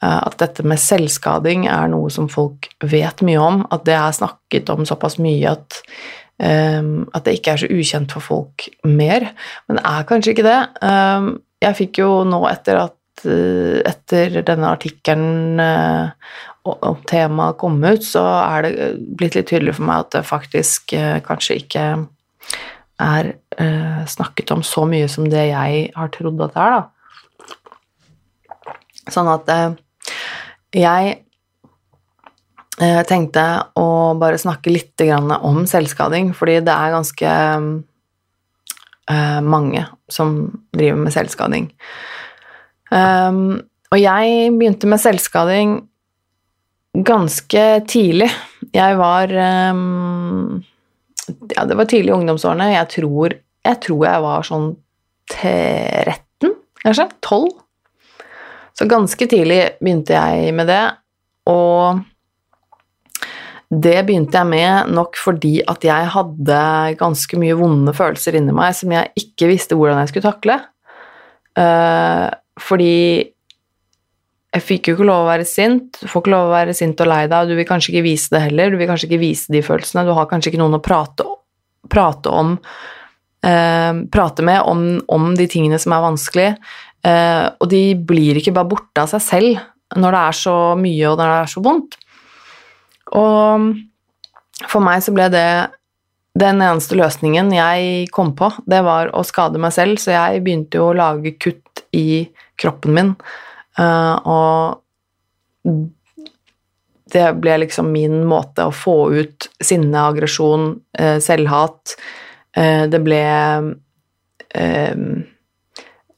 eh, 0.02 0.20
At 0.26 0.38
dette 0.40 0.64
med 0.66 0.80
selvskading 0.80 1.68
er 1.70 1.90
noe 1.92 2.10
som 2.14 2.30
folk 2.32 2.70
vet 2.84 3.22
mye 3.26 3.42
om. 3.42 3.60
At 3.74 3.84
det 3.88 3.96
er 3.98 4.16
snakket 4.16 4.72
om 4.72 4.86
såpass 4.88 5.18
mye 5.22 5.56
at, 5.56 5.82
um, 6.38 7.08
at 7.14 7.26
det 7.26 7.38
ikke 7.38 7.54
er 7.54 7.62
så 7.62 7.70
ukjent 7.72 8.14
for 8.14 8.24
folk 8.24 8.68
mer. 8.86 9.30
Men 9.66 9.80
det 9.80 9.84
er 9.90 10.06
kanskje 10.08 10.34
ikke 10.34 10.46
det. 10.46 10.60
Um, 10.82 11.34
jeg 11.64 11.78
fikk 11.82 12.02
jo 12.04 12.12
nå 12.28 12.42
etter 12.50 12.84
at 12.86 12.94
etter 13.18 14.36
denne 14.46 14.68
artikkelen 14.70 15.58
om 16.62 17.00
temaet 17.10 17.56
kom 17.58 17.80
ut, 17.82 18.04
så 18.06 18.22
er 18.44 18.62
det 18.62 18.90
blitt 19.18 19.34
litt 19.34 19.48
tydelig 19.50 19.74
for 19.74 19.88
meg 19.88 20.04
at 20.04 20.12
det 20.14 20.22
faktisk 20.28 20.94
kanskje 21.26 21.56
ikke 21.58 21.86
er 22.98 23.32
eh, 23.58 24.06
snakket 24.06 24.50
om 24.50 24.62
så 24.66 24.84
mye 24.88 25.08
som 25.10 25.28
det 25.30 25.48
jeg 25.50 25.90
har 25.94 26.12
trodd 26.14 26.40
at 26.42 26.54
det 26.54 26.62
er, 26.64 26.70
da. 26.74 26.82
Sånn 29.08 29.30
at 29.32 29.50
eh, 29.54 29.70
jeg 32.78 33.00
eh, 33.00 33.04
tenkte 33.08 33.44
å 33.78 34.14
bare 34.18 34.38
snakke 34.38 34.70
litt 34.70 35.02
om 35.02 35.64
selvskading, 35.66 36.30
fordi 36.36 36.60
det 36.62 36.74
er 36.74 36.94
ganske 36.94 37.30
eh, 39.10 39.40
mange 39.42 39.82
som 40.10 40.36
driver 40.70 41.00
med 41.02 41.14
selvskading. 41.14 41.66
Um, 42.88 43.58
og 43.90 43.98
jeg 44.00 44.52
begynte 44.54 44.88
med 44.88 45.02
selvskading 45.02 45.74
ganske 47.04 47.64
tidlig. 47.90 48.30
Jeg 48.72 48.96
var 49.00 49.32
um, 49.74 50.62
ja, 51.50 51.64
det 51.68 51.76
var 51.76 51.88
tidlig 51.90 52.12
i 52.12 52.16
ungdomsårene. 52.16 52.70
Jeg 52.76 52.90
tror, 52.94 53.34
jeg 53.66 53.80
tror 53.84 54.04
jeg 54.06 54.24
var 54.24 54.46
sånn 54.46 54.68
13, 55.34 56.54
kanskje? 56.84 57.08
12. 57.26 57.50
Så 58.78 58.86
ganske 58.88 59.26
tidlig 59.28 59.60
begynte 59.82 60.14
jeg 60.14 60.54
med 60.54 60.70
det, 60.70 60.84
og 61.50 62.06
det 63.68 63.98
begynte 64.08 64.38
jeg 64.38 64.48
med 64.48 64.92
nok 64.96 65.18
fordi 65.20 65.58
at 65.68 65.84
jeg 65.84 66.12
hadde 66.14 66.60
ganske 67.00 67.40
mye 67.40 67.56
vonde 67.58 67.92
følelser 67.96 68.38
inni 68.38 68.54
meg 68.56 68.72
som 68.76 68.94
jeg 68.94 69.12
ikke 69.20 69.50
visste 69.50 69.76
hvordan 69.76 70.00
jeg 70.00 70.12
skulle 70.12 70.30
takle. 70.30 70.56
Uh, 71.58 72.30
fordi 72.62 72.94
jeg 74.54 74.64
fikk 74.64 74.88
jo 74.88 74.96
ikke 74.96 75.08
lov 75.08 75.26
å 75.26 75.28
være 75.28 75.46
sint. 75.48 75.98
Du 76.00 76.08
får 76.08 76.24
ikke 76.24 76.32
lov 76.32 76.48
å 76.48 76.54
være 76.54 76.76
sint 76.76 77.00
og 77.04 77.10
lei 77.10 77.24
deg, 77.28 77.36
og 77.36 77.50
du 77.50 77.58
vil 77.58 77.68
kanskje 77.68 77.92
ikke 77.92 78.06
vise 78.06 78.32
det 78.32 78.46
heller. 78.46 78.72
Du 78.72 78.80
vil 78.80 78.88
kanskje 78.88 79.10
ikke 79.10 79.20
vise 79.20 79.52
de 79.52 79.60
følelsene. 79.64 80.06
Du 80.08 80.14
har 80.16 80.28
kanskje 80.30 80.52
ikke 80.52 80.62
noen 80.62 80.78
å 80.78 80.82
prate, 80.82 81.26
prate 81.92 82.32
om 82.32 82.56
eh, 83.44 84.00
Prate 84.14 84.46
med 84.46 84.64
om, 84.66 84.86
om, 85.14 85.30
de 85.36 85.46
tingene 85.50 85.78
som 85.78 85.92
er 85.94 86.04
vanskelig. 86.06 86.48
Eh, 87.06 87.44
og 87.60 87.68
de 87.70 87.82
blir 88.08 88.40
ikke 88.40 88.56
bare 88.56 88.72
borte 88.72 89.04
av 89.04 89.12
seg 89.12 89.24
selv 89.26 89.98
når 90.00 90.16
det 90.16 90.22
er 90.24 90.38
så 90.40 90.56
mye 90.80 91.12
og 91.12 91.20
når 91.20 91.30
det 91.30 91.38
er 91.42 91.52
så 91.52 91.64
vondt. 91.68 92.00
Og 93.16 93.68
for 94.68 94.84
meg 94.84 95.02
så 95.04 95.14
ble 95.16 95.28
det 95.32 95.48
den 96.38 96.60
eneste 96.62 96.94
løsningen 96.98 97.50
jeg 97.54 98.08
kom 98.14 98.34
på, 98.38 98.50
det 98.68 98.82
var 98.86 99.10
å 99.16 99.24
skade 99.26 99.58
meg 99.58 99.72
selv, 99.74 99.98
så 99.98 100.12
jeg 100.14 100.42
begynte 100.44 100.78
jo 100.78 100.90
å 100.90 100.96
lage 100.96 101.34
kutt 101.40 101.86
i 101.96 102.28
kroppen 102.58 102.94
min 102.94 103.14
Uh, 103.78 104.16
og 104.26 105.76
det 107.12 107.26
ble 107.40 107.58
liksom 107.62 107.92
min 107.94 108.20
måte 108.28 108.66
å 108.66 108.74
få 108.74 108.96
ut 109.14 109.48
sinne, 109.62 110.02
aggresjon, 110.10 110.72
uh, 110.98 111.18
selvhat. 111.22 111.94
Uh, 112.58 112.84
det 112.90 113.00
ble 113.04 113.24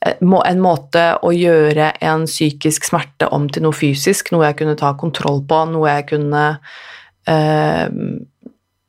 en 0.00 0.60
måte 0.64 1.04
å 1.20 1.30
gjøre 1.34 1.90
en 2.00 2.24
psykisk 2.24 2.86
smerte 2.88 3.28
om 3.36 3.48
til 3.52 3.66
noe 3.66 3.76
fysisk, 3.76 4.32
noe 4.32 4.46
jeg 4.48 4.60
kunne 4.62 4.78
ta 4.80 4.94
kontroll 4.96 5.42
på, 5.44 5.64
noe 5.74 5.96
jeg 5.98 6.06
kunne 6.14 6.44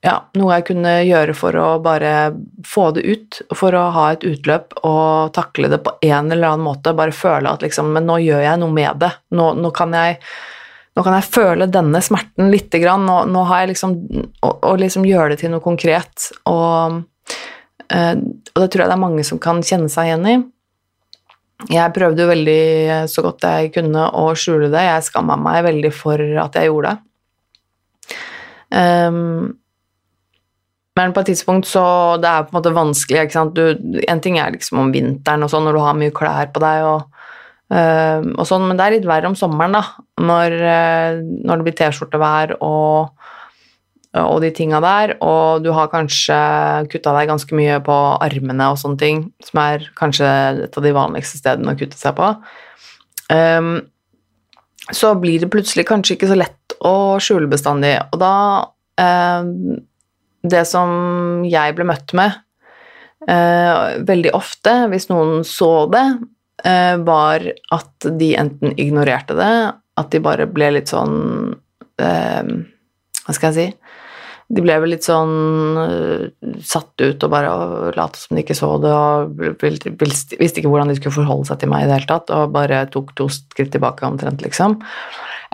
ja, 0.02 0.16
noe 0.38 0.56
jeg 0.56 0.66
kunne 0.72 0.94
gjøre 1.06 1.34
for 1.38 1.58
å 1.62 1.68
bare 1.84 2.32
få 2.66 2.88
det 2.96 3.04
ut, 3.06 3.42
for 3.58 3.76
å 3.78 3.84
ha 3.94 4.08
et 4.14 4.24
utløp 4.26 4.74
og 4.82 5.34
takle 5.36 5.70
det 5.70 5.82
på 5.86 5.94
en 6.08 6.32
eller 6.32 6.56
annen 6.56 6.66
måte. 6.66 6.96
Bare 6.98 7.14
føle 7.14 7.52
at 7.52 7.62
liksom 7.62 7.92
Men 7.94 8.10
nå 8.10 8.18
gjør 8.24 8.42
jeg 8.42 8.62
noe 8.62 8.74
med 8.74 8.98
det. 9.04 9.12
Nå, 9.38 9.52
nå, 9.62 9.72
kan, 9.78 9.94
jeg, 9.94 10.18
nå 10.98 11.06
kan, 11.06 11.20
jeg, 11.20 11.30
føle 11.30 11.70
denne 11.70 12.02
smerten 12.02 12.50
lite 12.54 12.82
grann. 12.82 13.06
Nå, 13.06 13.20
nå 13.30 13.46
har 13.52 13.62
jeg 13.62 13.76
liksom 13.76 13.94
å, 14.42 14.74
liksom 14.82 15.06
gjøre 15.06 15.36
det 15.36 15.44
til 15.44 15.54
noe 15.54 15.62
konkret. 15.62 16.32
Og, 16.50 17.04
eh, 17.94 18.16
og 18.18 18.58
det 18.58 18.72
tror 18.72 18.86
jeg 18.86 18.90
det 18.90 18.98
er 18.98 19.06
mange 19.06 19.28
som 19.28 19.42
kan 19.44 19.62
kjenne 19.62 19.92
seg 19.92 20.10
igjen 20.10 20.30
i. 20.34 20.36
Jeg 21.70 21.94
prøvde 21.94 22.24
jo 22.24 22.32
veldig 22.32 22.62
så 23.12 23.22
godt 23.26 23.46
jeg 23.46 23.72
kunne 23.76 24.08
å 24.18 24.32
skjule 24.38 24.72
det. 24.74 24.82
Jeg 24.88 25.08
skamma 25.12 25.38
meg 25.38 25.62
veldig 25.68 25.92
for 25.94 26.22
at 26.42 26.58
jeg 26.58 26.72
gjorde 26.72 26.96
det. 26.96 27.08
Um, 28.72 29.52
men 30.96 31.12
på 31.12 31.22
et 31.22 31.28
tidspunkt 31.32 31.68
så 31.68 31.82
Det 32.24 32.30
er 32.30 32.46
på 32.46 32.54
en 32.54 32.58
måte 32.60 32.72
vanskelig. 32.76 33.26
ikke 33.26 33.36
sant? 33.36 33.56
Du, 33.56 34.00
en 34.08 34.22
ting 34.24 34.40
er 34.40 34.56
liksom 34.56 34.80
om 34.80 34.94
vinteren 34.94 35.44
og 35.44 35.52
sånn, 35.52 35.68
når 35.68 35.78
du 35.78 35.84
har 35.84 36.00
mye 36.00 36.16
klær 36.16 36.52
på 36.56 36.64
deg 36.64 36.88
og, 36.88 37.06
uh, 37.76 38.22
og 38.38 38.46
sånn, 38.48 38.68
men 38.68 38.80
det 38.80 38.88
er 38.88 38.98
litt 38.98 39.10
verre 39.10 39.32
om 39.32 39.38
sommeren, 39.38 39.78
da. 39.78 39.84
Når, 40.22 40.58
uh, 40.64 41.22
når 41.46 41.62
det 41.62 41.68
blir 41.68 41.78
T-skjortevær 41.80 42.58
og, 42.60 43.12
og 44.20 44.42
de 44.44 44.50
tinga 44.52 44.82
der, 44.84 45.14
og 45.24 45.64
du 45.64 45.70
har 45.72 45.88
kanskje 45.92 46.36
kutta 46.92 47.14
deg 47.16 47.30
ganske 47.30 47.56
mye 47.56 47.78
på 47.86 47.98
armene 48.20 48.68
og 48.74 48.80
sånne 48.82 49.00
ting, 49.00 49.22
som 49.48 49.62
er 49.64 49.86
kanskje 49.96 50.28
et 50.66 50.76
av 50.78 50.84
de 50.84 50.92
vanligste 50.96 51.40
stedene 51.40 51.72
å 51.72 51.80
kutte 51.80 52.00
seg 52.00 52.18
på. 52.18 52.34
Um, 53.32 53.78
så 54.92 55.14
blir 55.16 55.40
det 55.40 55.52
plutselig 55.54 55.86
kanskje 55.88 56.18
ikke 56.18 56.28
så 56.28 56.36
lett 56.42 56.76
å 56.84 57.22
skjule 57.24 57.48
bestandig, 57.52 57.94
og 58.12 58.20
da 58.20 58.36
um, 59.00 59.80
det 60.44 60.66
som 60.68 61.46
jeg 61.48 61.78
ble 61.78 61.88
møtt 61.88 62.12
med 62.18 62.36
uh, 63.30 64.02
veldig 64.08 64.36
ofte, 64.36 64.76
hvis 64.92 65.08
noen 65.12 65.46
så 65.48 65.86
det, 65.94 66.06
uh, 66.66 66.98
var 67.08 67.48
at 67.48 68.12
de 68.20 68.34
enten 68.44 68.76
ignorerte 68.76 69.40
det, 69.40 69.56
at 70.02 70.12
de 70.12 70.24
bare 70.24 70.50
ble 70.52 70.74
litt 70.80 70.92
sånn 70.92 71.16
uh, 71.56 72.54
Hva 73.22 73.36
skal 73.38 73.52
jeg 73.52 73.56
si? 73.56 73.98
De 74.52 74.64
ble 74.64 74.76
vel 74.84 74.92
litt 74.92 75.06
sånn 75.08 75.32
satt 76.66 77.00
ut 77.00 77.24
og 77.24 77.32
bare 77.32 77.52
lot 77.96 78.18
som 78.20 78.36
de 78.36 78.44
ikke 78.44 78.58
så 78.58 78.74
det, 78.84 78.92
og 78.92 79.38
visste 79.62 80.60
ikke 80.60 80.68
hvordan 80.68 80.92
de 80.92 80.98
skulle 80.98 81.16
forholde 81.16 81.48
seg 81.48 81.62
til 81.62 81.72
meg 81.72 81.86
i 81.86 81.88
det 81.88 82.00
hele 82.00 82.10
tatt, 82.10 82.34
og 82.36 82.52
bare 82.56 82.82
tok 82.92 83.14
to 83.16 83.30
skritt 83.32 83.72
tilbake 83.72 84.04
omtrent, 84.08 84.44
liksom. 84.44 84.76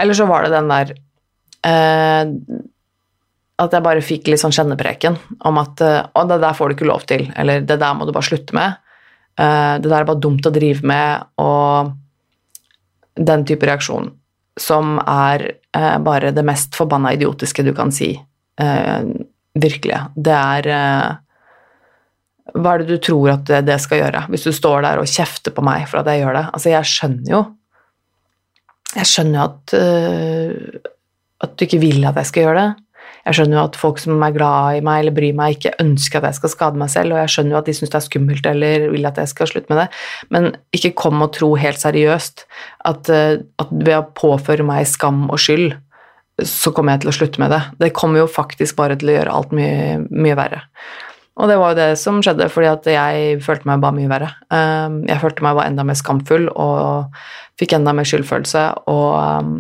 Eller 0.02 0.18
så 0.18 0.26
var 0.30 0.48
det 0.48 0.56
den 0.56 0.74
der 0.74 0.96
at 3.58 3.74
jeg 3.74 3.86
bare 3.86 4.06
fikk 4.06 4.30
litt 4.30 4.42
sånn 4.42 4.54
kjennepreken 4.54 5.18
om 5.50 5.58
at 5.62 5.82
eh, 5.82 6.04
å, 6.14 6.26
det 6.30 6.40
der 6.44 6.58
får 6.58 6.70
du 6.70 6.78
ikke 6.78 6.90
lov 6.92 7.08
til, 7.10 7.26
eller 7.38 7.66
det 7.66 7.80
der 7.82 7.96
må 7.98 8.06
du 8.06 8.14
bare 8.14 8.30
slutte 8.30 8.58
med. 8.58 8.84
Uh, 9.38 9.78
det 9.78 9.86
der 9.86 10.00
er 10.00 10.08
bare 10.08 10.22
dumt 10.22 10.46
å 10.50 10.54
drive 10.54 10.82
med, 10.88 11.28
og 11.38 11.92
den 13.18 13.44
type 13.46 13.68
reaksjon 13.70 14.10
som 14.58 14.98
er 14.98 15.44
uh, 15.78 15.98
bare 16.02 16.32
det 16.34 16.46
mest 16.46 16.78
forbanna 16.78 17.12
idiotiske 17.14 17.66
du 17.66 17.70
kan 17.78 17.94
si. 17.94 18.16
Uh, 18.58 19.26
virkelig. 19.58 20.00
Det 20.16 20.34
er 20.34 20.68
Hva 22.58 22.74
er 22.74 22.82
det 22.82 22.88
du 22.90 22.98
tror 23.04 23.36
at 23.36 23.50
det, 23.68 23.78
skal 23.84 24.02
gjøre, 24.02 24.26
hvis 24.32 24.46
du 24.48 24.52
står 24.56 24.86
der 24.86 25.02
og 25.02 25.10
kjefter 25.10 25.54
på 25.54 25.66
meg 25.66 25.88
for 25.90 26.02
at 26.02 26.10
jeg 26.10 26.24
gjør 26.24 26.38
det? 26.40 26.46
Altså, 26.54 26.70
jeg 26.74 26.92
skjønner 26.92 27.32
jo 27.34 27.42
Jeg 28.96 29.10
skjønner 29.12 29.40
jo 29.40 29.48
at 29.48 30.86
at 31.44 31.58
du 31.58 31.66
ikke 31.68 31.82
vil 31.82 32.06
at 32.08 32.18
jeg 32.18 32.30
skal 32.32 32.48
gjøre 32.48 32.62
det. 32.62 32.84
Jeg 33.28 33.36
skjønner 33.36 33.58
jo 33.58 33.64
at 33.68 33.78
folk 33.78 34.00
som 34.00 34.22
er 34.24 34.36
glad 34.36 34.78
i 34.78 34.84
meg 34.86 35.02
eller 35.02 35.16
bryr 35.16 35.36
meg, 35.36 35.58
ikke 35.58 35.76
ønsker 35.84 36.22
at 36.22 36.30
jeg 36.30 36.38
skal 36.40 36.52
skade 36.54 36.80
meg 36.80 36.92
selv, 36.92 37.14
og 37.14 37.22
jeg 37.22 37.34
skjønner 37.34 37.56
jo 37.56 37.60
at 37.60 37.68
de 37.68 37.76
syns 37.76 37.92
det 37.92 38.00
er 38.00 38.06
skummelt 38.06 38.48
eller 38.48 38.86
vil 38.94 39.10
at 39.10 39.20
jeg 39.20 39.32
skal 39.34 39.50
slutte 39.52 39.74
med 39.74 39.82
det, 39.84 39.88
men 40.34 40.48
ikke 40.76 40.94
kom 41.04 41.26
og 41.26 41.34
tro 41.36 41.52
helt 41.60 41.82
seriøst 41.82 42.46
at, 42.88 43.12
eh, 43.12 43.44
at 43.60 43.74
ved 43.74 43.94
å 43.98 44.06
påføre 44.16 44.66
meg 44.68 44.88
skam 44.88 45.26
og 45.28 45.42
skyld, 45.44 45.76
så 46.46 46.72
kommer 46.76 46.94
jeg 46.94 47.04
til 47.04 47.12
å 47.12 47.18
slutte 47.18 47.42
med 47.42 47.54
det. 47.54 47.62
Det 47.82 47.96
kommer 47.98 48.22
jo 48.22 48.30
faktisk 48.30 48.78
bare 48.78 48.98
til 49.00 49.10
å 49.10 49.16
gjøre 49.18 49.36
alt 49.40 49.54
mye, 49.58 49.98
mye 50.06 50.38
verre. 50.38 50.62
Og 51.38 51.50
det 51.50 51.58
var 51.62 51.74
jo 51.74 51.78
det 51.78 51.90
som 52.02 52.20
skjedde, 52.26 52.50
fordi 52.50 52.70
at 52.70 52.88
jeg 52.90 53.42
følte 53.46 53.70
meg 53.70 53.82
bare 53.82 53.98
mye 53.98 54.10
verre. 54.10 54.30
Um, 54.50 55.04
jeg 55.06 55.22
følte 55.22 55.46
meg 55.46 55.58
bare 55.58 55.70
enda 55.70 55.84
mer 55.86 55.98
skamfull 55.98 56.48
og 56.50 57.18
fikk 57.62 57.72
enda 57.78 57.94
mer 57.98 58.08
skyldfølelse 58.10 58.64
og 58.90 59.10
um, 59.18 59.52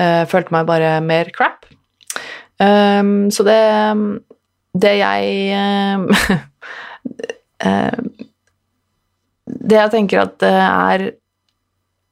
uh, 0.00 0.24
følte 0.28 0.54
meg 0.56 0.68
bare 0.68 0.90
mer 1.04 1.32
crap. 1.36 1.64
Um, 2.60 3.30
så 3.32 3.42
det 3.46 3.60
Det 4.80 4.92
jeg 5.00 5.56
Det 9.70 9.76
jeg 9.76 9.90
tenker 9.90 10.20
at 10.22 10.42
er 10.46 11.10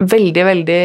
veldig, 0.01 0.45
veldig 0.45 0.85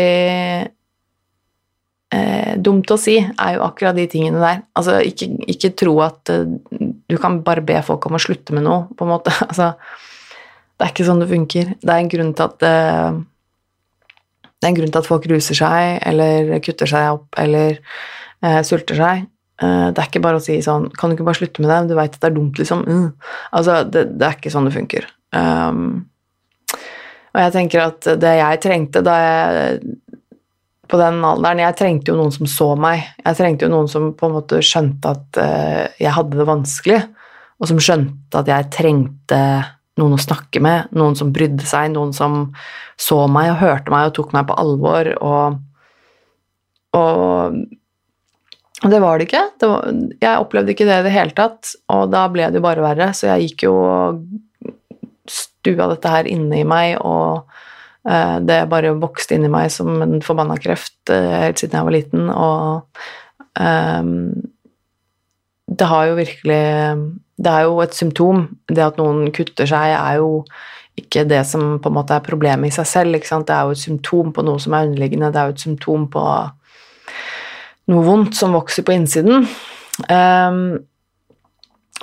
eh, 2.14 2.54
dumt 2.62 2.92
å 2.94 2.98
si, 3.00 3.18
er 3.20 3.58
jo 3.58 3.66
akkurat 3.66 3.98
de 3.98 4.06
tingene 4.10 4.42
der. 4.42 4.64
Altså, 4.78 5.00
ikke, 5.06 5.30
ikke 5.50 5.74
tro 5.80 5.98
at 6.06 6.32
eh, 6.32 6.46
du 7.10 7.18
kan 7.22 7.42
bare 7.46 7.64
be 7.66 7.80
folk 7.86 8.06
om 8.08 8.18
å 8.18 8.22
slutte 8.22 8.56
med 8.56 8.66
noe, 8.68 8.88
på 8.98 9.08
en 9.08 9.14
måte. 9.16 9.34
Altså, 9.50 9.74
det 10.78 10.88
er 10.88 10.94
ikke 10.96 11.06
sånn 11.06 11.22
det 11.22 11.30
funker. 11.30 11.76
Det 11.80 11.92
er 11.94 12.02
en 12.02 12.10
grunn 12.12 12.34
til 12.38 12.48
at 12.48 12.66
eh, 12.68 13.20
det 14.42 14.68
er 14.68 14.72
en 14.72 14.80
grunn 14.80 14.94
til 14.94 15.02
at 15.02 15.10
folk 15.10 15.28
ruser 15.30 15.60
seg, 15.60 16.00
eller 16.08 16.58
kutter 16.64 16.90
seg 16.90 17.10
opp, 17.18 17.34
eller 17.36 17.82
uh, 18.46 18.62
sulter 18.64 18.96
seg. 18.96 19.26
det 19.60 20.00
er 20.00 20.08
ikke 20.08 20.22
bare 20.24 20.40
å 20.40 20.44
si 20.44 20.56
sånn 20.64 20.86
Kan 20.96 21.12
du 21.12 21.18
ikke 21.18 21.26
bare 21.28 21.38
slutte 21.38 21.62
med 21.62 21.70
det? 21.70 21.92
Du 21.92 21.98
veit 21.98 22.16
at 22.16 22.24
det 22.24 22.30
er 22.30 22.38
dumt, 22.38 22.62
liksom. 22.62 22.86
Mm. 22.88 23.10
Altså, 23.60 23.76
det, 23.84 24.06
det, 24.16 24.30
er 24.30 24.38
ikke 24.38 24.54
sånn 24.54 24.70
det 24.70 24.74
funker. 24.78 25.10
Um, 25.36 25.84
og 27.34 27.42
jeg 27.44 27.54
tenker 27.58 27.84
at 27.90 28.08
det 28.24 28.34
jeg 28.40 28.62
trengte 28.64 29.04
da 29.04 29.18
jeg 29.20 29.78
på 30.94 31.00
den 31.02 31.24
alderen 31.26 31.64
Jeg 31.64 31.78
trengte 31.80 32.14
jo 32.14 32.20
noen 32.20 32.34
som 32.36 32.46
så 32.50 32.68
meg. 32.78 33.08
Jeg 33.24 33.38
trengte 33.40 33.66
jo 33.66 33.74
noen 33.74 33.88
som 33.90 34.12
på 34.18 34.30
en 34.30 34.36
måte 34.36 34.60
skjønte 34.62 35.14
at 35.16 35.40
uh, 35.42 35.86
jeg 35.98 36.14
hadde 36.14 36.38
det 36.38 36.46
vanskelig, 36.46 37.00
og 37.58 37.70
som 37.72 37.80
skjønte 37.82 38.44
at 38.44 38.52
jeg 38.52 38.70
trengte 38.76 39.40
noen 39.98 40.14
å 40.14 40.22
snakke 40.22 40.62
med, 40.62 40.94
noen 40.94 41.18
som 41.18 41.32
brydde 41.34 41.66
seg, 41.70 41.90
noen 41.94 42.14
som 42.14 42.52
så 43.02 43.24
meg 43.30 43.52
og 43.56 43.62
hørte 43.62 43.94
meg 43.94 44.10
og 44.10 44.16
tok 44.20 44.34
meg 44.38 44.46
på 44.50 44.58
alvor, 44.62 45.10
og, 45.22 45.60
og, 46.98 47.60
det 48.90 49.02
var 49.02 49.18
det 49.18 49.28
ikke. 49.30 49.44
Det 49.62 49.70
var, 49.70 50.00
jeg 50.26 50.46
opplevde 50.46 50.74
ikke 50.74 50.88
det 50.90 51.02
i 51.02 51.06
det 51.08 51.14
hele 51.14 51.38
tatt, 51.38 51.76
og 51.94 52.10
da 52.14 52.26
ble 52.34 52.50
det 52.50 52.62
jo 52.62 52.66
bare 52.66 52.86
verre, 52.86 53.12
så 53.18 53.32
jeg 53.32 53.50
gikk 53.50 53.68
jo 53.70 53.76
og 53.82 54.26
stua 55.30 55.94
dette 55.94 56.10
her 56.10 56.28
inne 56.30 56.62
i 56.62 56.66
meg 56.68 56.98
og 57.02 57.48
Eh, 57.48 57.73
det 58.44 58.60
bare 58.72 58.96
vokste 59.00 59.38
inni 59.38 59.52
meg 59.52 59.70
som 59.72 60.02
en 60.04 60.18
forbanna 60.24 60.58
kreft 60.60 61.12
eh, 61.14 61.46
helt 61.46 61.62
siden 61.62 61.80
jeg 61.80 61.88
var 61.88 61.96
liten, 61.96 62.30
og 62.30 63.04
um, 63.60 64.34
det 65.72 65.88
har 65.88 66.10
jo 66.10 66.18
virkelig 66.20 66.64
Det 67.44 67.50
er 67.50 67.62
jo 67.66 67.80
et 67.82 67.96
symptom. 67.96 68.44
Det 68.70 68.84
at 68.84 69.00
noen 69.00 69.32
kutter 69.34 69.66
seg, 69.66 69.96
er 69.96 70.20
jo 70.20 70.44
ikke 71.00 71.24
det 71.26 71.42
som 71.50 71.80
på 71.82 71.90
en 71.90 71.96
måte 71.96 72.14
er 72.14 72.26
problemet 72.26 72.70
i 72.70 72.76
seg 72.76 72.86
selv. 72.86 73.18
Det 73.18 73.56
er 73.56 73.64
jo 73.66 73.74
et 73.74 73.82
symptom 73.82 74.34
på 74.34 74.44
noe 74.46 74.62
som 74.62 74.76
er 74.76 74.86
underliggende, 74.86 75.32
det 75.34 75.42
er 75.42 75.50
jo 75.50 75.56
et 75.56 75.66
symptom 75.66 76.06
på 76.14 76.26
noe 77.90 78.04
vondt 78.06 78.38
som 78.38 78.54
vokser 78.54 78.86
på 78.86 78.94
innsiden. 78.94 79.48
Um, 80.08 80.84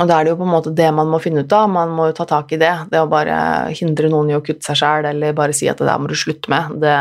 og 0.00 0.08
da 0.08 0.16
er 0.16 0.24
det 0.24 0.32
jo 0.32 0.38
på 0.40 0.46
en 0.46 0.54
måte 0.54 0.72
det 0.72 0.88
man 0.96 1.10
må 1.12 1.20
finne 1.20 1.44
ut 1.44 1.52
av. 1.52 1.68
Man 1.68 1.92
må 1.92 2.08
jo 2.08 2.16
ta 2.16 2.24
tak 2.28 2.54
i 2.56 2.60
det. 2.60 2.72
Det 2.88 3.02
å 3.02 3.10
bare 3.10 3.36
hindre 3.76 4.08
noen 4.12 4.30
i 4.32 4.38
å 4.38 4.44
kutte 4.44 4.64
seg 4.64 4.78
sjæl, 4.80 5.10
eller 5.10 5.36
bare 5.36 5.56
si 5.56 5.68
at 5.68 5.80
det 5.80 5.88
der 5.90 6.00
må 6.00 6.08
du 6.08 6.16
slutte 6.16 6.52
med, 6.52 6.80
det 6.80 6.96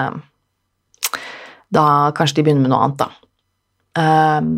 Da 1.69 1.85
kanskje 2.17 2.39
de 2.39 2.43
begynner 2.47 2.65
med 2.65 2.73
noe 2.73 2.83
annet, 2.83 2.99
da. 2.99 3.09
Um, 3.99 4.51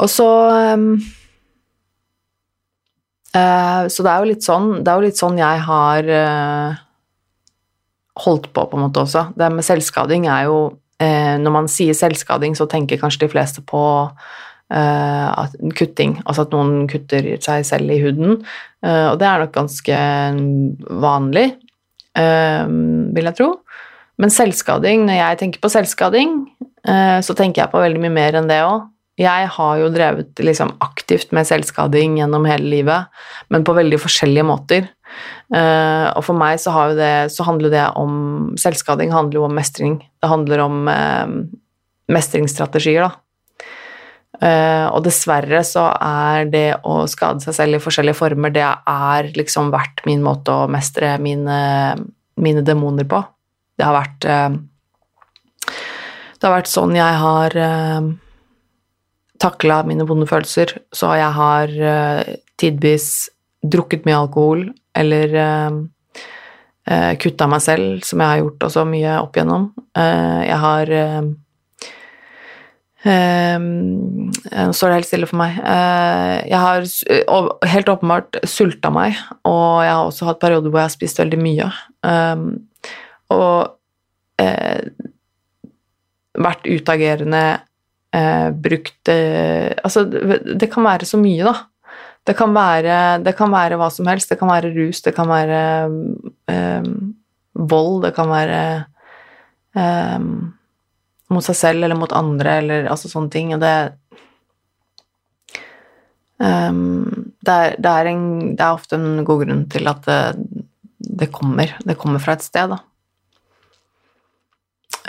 og 0.00 0.08
så 0.10 0.26
um, 0.74 0.84
uh, 3.34 3.88
Så 3.88 4.04
det 4.04 4.10
er 4.12 4.18
jo 4.20 4.28
litt 4.28 4.44
sånn 4.44 4.68
Det 4.84 4.92
er 4.92 4.98
jo 5.00 5.06
litt 5.06 5.18
sånn 5.18 5.40
jeg 5.40 5.62
har 5.64 6.10
uh, 6.12 6.76
holdt 8.20 8.50
på, 8.52 8.66
på 8.68 8.76
en 8.76 8.84
måte 8.84 9.02
også. 9.02 9.30
Det 9.34 9.48
med 9.54 9.66
selvskading 9.66 10.28
er 10.28 10.50
jo 10.50 10.58
uh, 10.68 11.36
Når 11.40 11.56
man 11.56 11.70
sier 11.72 11.96
selvskading, 11.96 12.58
så 12.58 12.68
tenker 12.70 13.00
kanskje 13.00 13.24
de 13.24 13.32
fleste 13.32 13.64
på 13.64 13.82
Uh, 14.70 15.48
kutting, 15.74 16.12
altså 16.22 16.44
at 16.44 16.52
noen 16.54 16.84
kutter 16.90 17.26
seg 17.42 17.64
selv 17.66 17.90
i 17.90 17.98
huden. 18.04 18.36
Uh, 18.86 19.10
og 19.10 19.16
det 19.18 19.26
er 19.26 19.42
nok 19.42 19.54
ganske 19.56 19.96
vanlig, 21.02 21.46
uh, 22.14 22.70
vil 23.16 23.30
jeg 23.30 23.38
tro. 23.40 23.48
Men 24.20 24.30
selvskading, 24.30 25.08
når 25.08 25.18
jeg 25.18 25.40
tenker 25.40 25.62
på 25.62 25.70
selvskading, 25.72 26.42
så 27.24 27.34
tenker 27.36 27.62
jeg 27.62 27.72
på 27.72 27.80
veldig 27.80 28.00
mye 28.02 28.12
mer 28.12 28.36
enn 28.36 28.48
det 28.48 28.58
òg. 28.64 28.82
Jeg 29.20 29.46
har 29.52 29.78
jo 29.80 29.88
drevet 29.92 30.42
liksom, 30.44 30.74
aktivt 30.84 31.32
med 31.36 31.48
selvskading 31.48 32.18
gjennom 32.20 32.44
hele 32.48 32.68
livet, 32.68 33.22
men 33.52 33.64
på 33.64 33.72
veldig 33.76 33.96
forskjellige 34.00 34.44
måter. 34.48 34.90
og 35.56 36.20
for 36.24 36.36
meg 36.36 36.60
så, 36.60 36.72
det, 36.96 37.32
så 37.32 37.48
handler 37.48 37.72
det 37.72 37.86
om 38.00 38.52
Selvskading 38.60 39.12
handler 39.12 39.40
jo 39.40 39.46
om 39.48 39.56
mestring. 39.56 39.98
Det 40.20 40.32
handler 40.32 40.64
om 40.66 40.92
mestringsstrategier, 42.12 43.08
da 43.08 43.12
Uh, 43.12 43.29
og 44.40 45.02
dessverre 45.04 45.60
så 45.68 45.82
er 46.00 46.46
det 46.48 46.68
å 46.88 47.02
skade 47.10 47.44
seg 47.44 47.56
selv 47.58 47.76
i 47.76 47.82
forskjellige 47.84 48.16
former, 48.16 48.52
det 48.54 48.64
er 48.64 49.28
liksom 49.36 49.68
vært 49.74 50.00
min 50.08 50.22
måte 50.24 50.54
å 50.54 50.70
mestre 50.70 51.10
mine, 51.20 51.58
mine 52.40 52.62
demoner 52.64 53.04
på. 53.10 53.20
Det 53.76 53.84
har 53.84 53.96
vært 53.96 54.26
uh, 54.28 54.56
Det 56.40 56.48
har 56.48 56.56
vært 56.56 56.72
sånn 56.72 56.96
jeg 56.96 57.16
har 57.20 57.56
eh, 57.60 58.06
takla 59.40 59.82
mine 59.84 60.06
vonde 60.08 60.24
følelser. 60.28 60.72
Så 60.92 61.10
jeg 61.20 61.36
har 61.36 61.72
tidvis 62.60 63.08
drukket 63.60 64.06
mye 64.08 64.22
alkohol 64.22 64.62
eller 64.96 65.36
kutta 67.20 67.48
meg 67.48 67.60
selv, 67.60 68.00
som 68.08 68.24
jeg 68.24 68.32
har 68.32 68.40
gjort 68.40 68.66
også 68.70 68.86
mye 68.88 69.18
opp 69.20 69.36
igjennom. 69.36 69.66
jeg 70.00 70.58
har 70.64 70.94
Um, 73.00 74.28
nå 74.28 74.72
står 74.76 74.90
det 74.90 74.96
helt 74.98 75.08
stille 75.08 75.28
for 75.28 75.40
meg. 75.40 75.56
Uh, 75.64 76.44
jeg 76.44 76.60
har 76.60 76.84
helt 77.72 77.88
åpenbart 77.88 78.40
sulta 78.48 78.90
meg, 78.92 79.16
og 79.48 79.80
jeg 79.86 79.94
har 79.94 80.04
også 80.04 80.28
hatt 80.28 80.42
perioder 80.42 80.68
hvor 80.68 80.82
jeg 80.82 80.90
har 80.90 80.96
spist 80.96 81.22
veldig 81.22 81.38
mye. 81.40 81.70
Um, 82.04 82.44
og 83.32 83.72
uh, 84.42 85.08
vært 86.40 86.68
utagerende, 86.68 87.44
uh, 88.16 88.48
brukt 88.52 89.08
Altså, 89.10 90.04
det 90.04 90.68
kan 90.70 90.84
være 90.84 91.08
så 91.08 91.18
mye, 91.20 91.48
da. 91.48 91.56
Det 92.28 92.36
kan, 92.36 92.52
være, 92.52 92.94
det 93.24 93.32
kan 93.34 93.48
være 93.50 93.80
hva 93.80 93.88
som 93.90 94.06
helst. 94.10 94.28
Det 94.28 94.36
kan 94.38 94.50
være 94.52 94.74
rus, 94.76 95.00
det 95.02 95.14
kan 95.16 95.28
være 95.30 95.60
vold, 97.56 98.02
det 98.04 98.12
kan 98.14 98.28
være 98.28 98.60
mot 101.30 101.44
seg 101.44 101.58
selv 101.58 101.86
eller 101.86 101.98
mot 101.98 102.12
andre 102.16 102.58
eller 102.62 102.88
altså 102.90 103.10
sånne 103.10 103.32
ting. 103.32 103.52
Og 103.56 103.62
det 103.62 103.74
um, 106.42 107.30
det, 107.40 107.54
er, 107.54 107.76
det, 107.78 107.92
er 107.92 108.10
en, 108.10 108.26
det, 108.54 108.64
er, 108.64 108.74
ofte 108.74 108.98
en 108.98 109.24
god 109.26 109.44
grunn 109.44 109.64
til 109.72 109.90
at 109.90 110.04
det, 110.08 110.20
det 111.22 111.30
kommer. 111.34 111.76
Det 111.86 111.98
kommer 112.00 112.22
fra 112.22 112.36
et 112.36 112.46
sted, 112.46 112.74
da. 112.74 112.82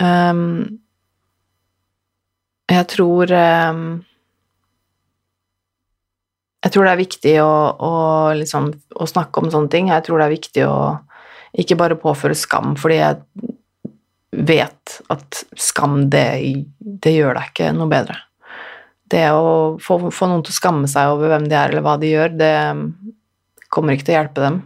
Um, 0.01 0.79
jeg 2.71 2.87
tror 2.89 3.29
um, 3.35 3.81
Jeg 6.63 6.71
tror 6.71 6.85
det 6.87 6.91
er 6.93 7.01
viktig 7.01 7.33
å, 7.43 7.53
å, 7.73 7.93
liksom, 8.37 8.69
å 8.95 9.07
snakke 9.09 9.41
om 9.41 9.49
sånne 9.53 9.71
ting. 9.73 9.89
Jeg 9.91 10.05
tror 10.05 10.21
det 10.21 10.27
er 10.27 10.35
viktig 10.37 10.65
å 10.69 10.77
ikke 11.61 11.75
bare 11.75 11.97
påføre 11.99 12.37
skam, 12.37 12.75
fordi 12.79 12.99
jeg 13.01 13.50
vet 14.31 15.01
at 15.11 15.43
skam, 15.59 16.09
det, 16.09 16.25
det 16.79 17.13
gjør 17.15 17.35
deg 17.37 17.51
ikke 17.51 17.71
noe 17.75 17.91
bedre. 17.91 18.17
Det 19.11 19.25
å 19.35 19.77
få, 19.83 19.97
få, 20.07 20.27
noen 20.31 20.43
til 20.45 20.53
å 20.53 20.59
skamme 20.59 20.89
seg 20.91 21.11
over 21.11 21.33
hvem 21.33 21.49
de 21.51 21.57
er, 21.57 21.71
eller 21.71 21.83
hva 21.83 21.97
de 21.99 22.11
gjør, 22.13 22.35
det 22.39 22.53
kommer 23.71 23.95
ikke 23.95 24.07
til 24.07 24.15
å 24.15 24.19
hjelpe 24.21 24.45
dem. 24.45 24.59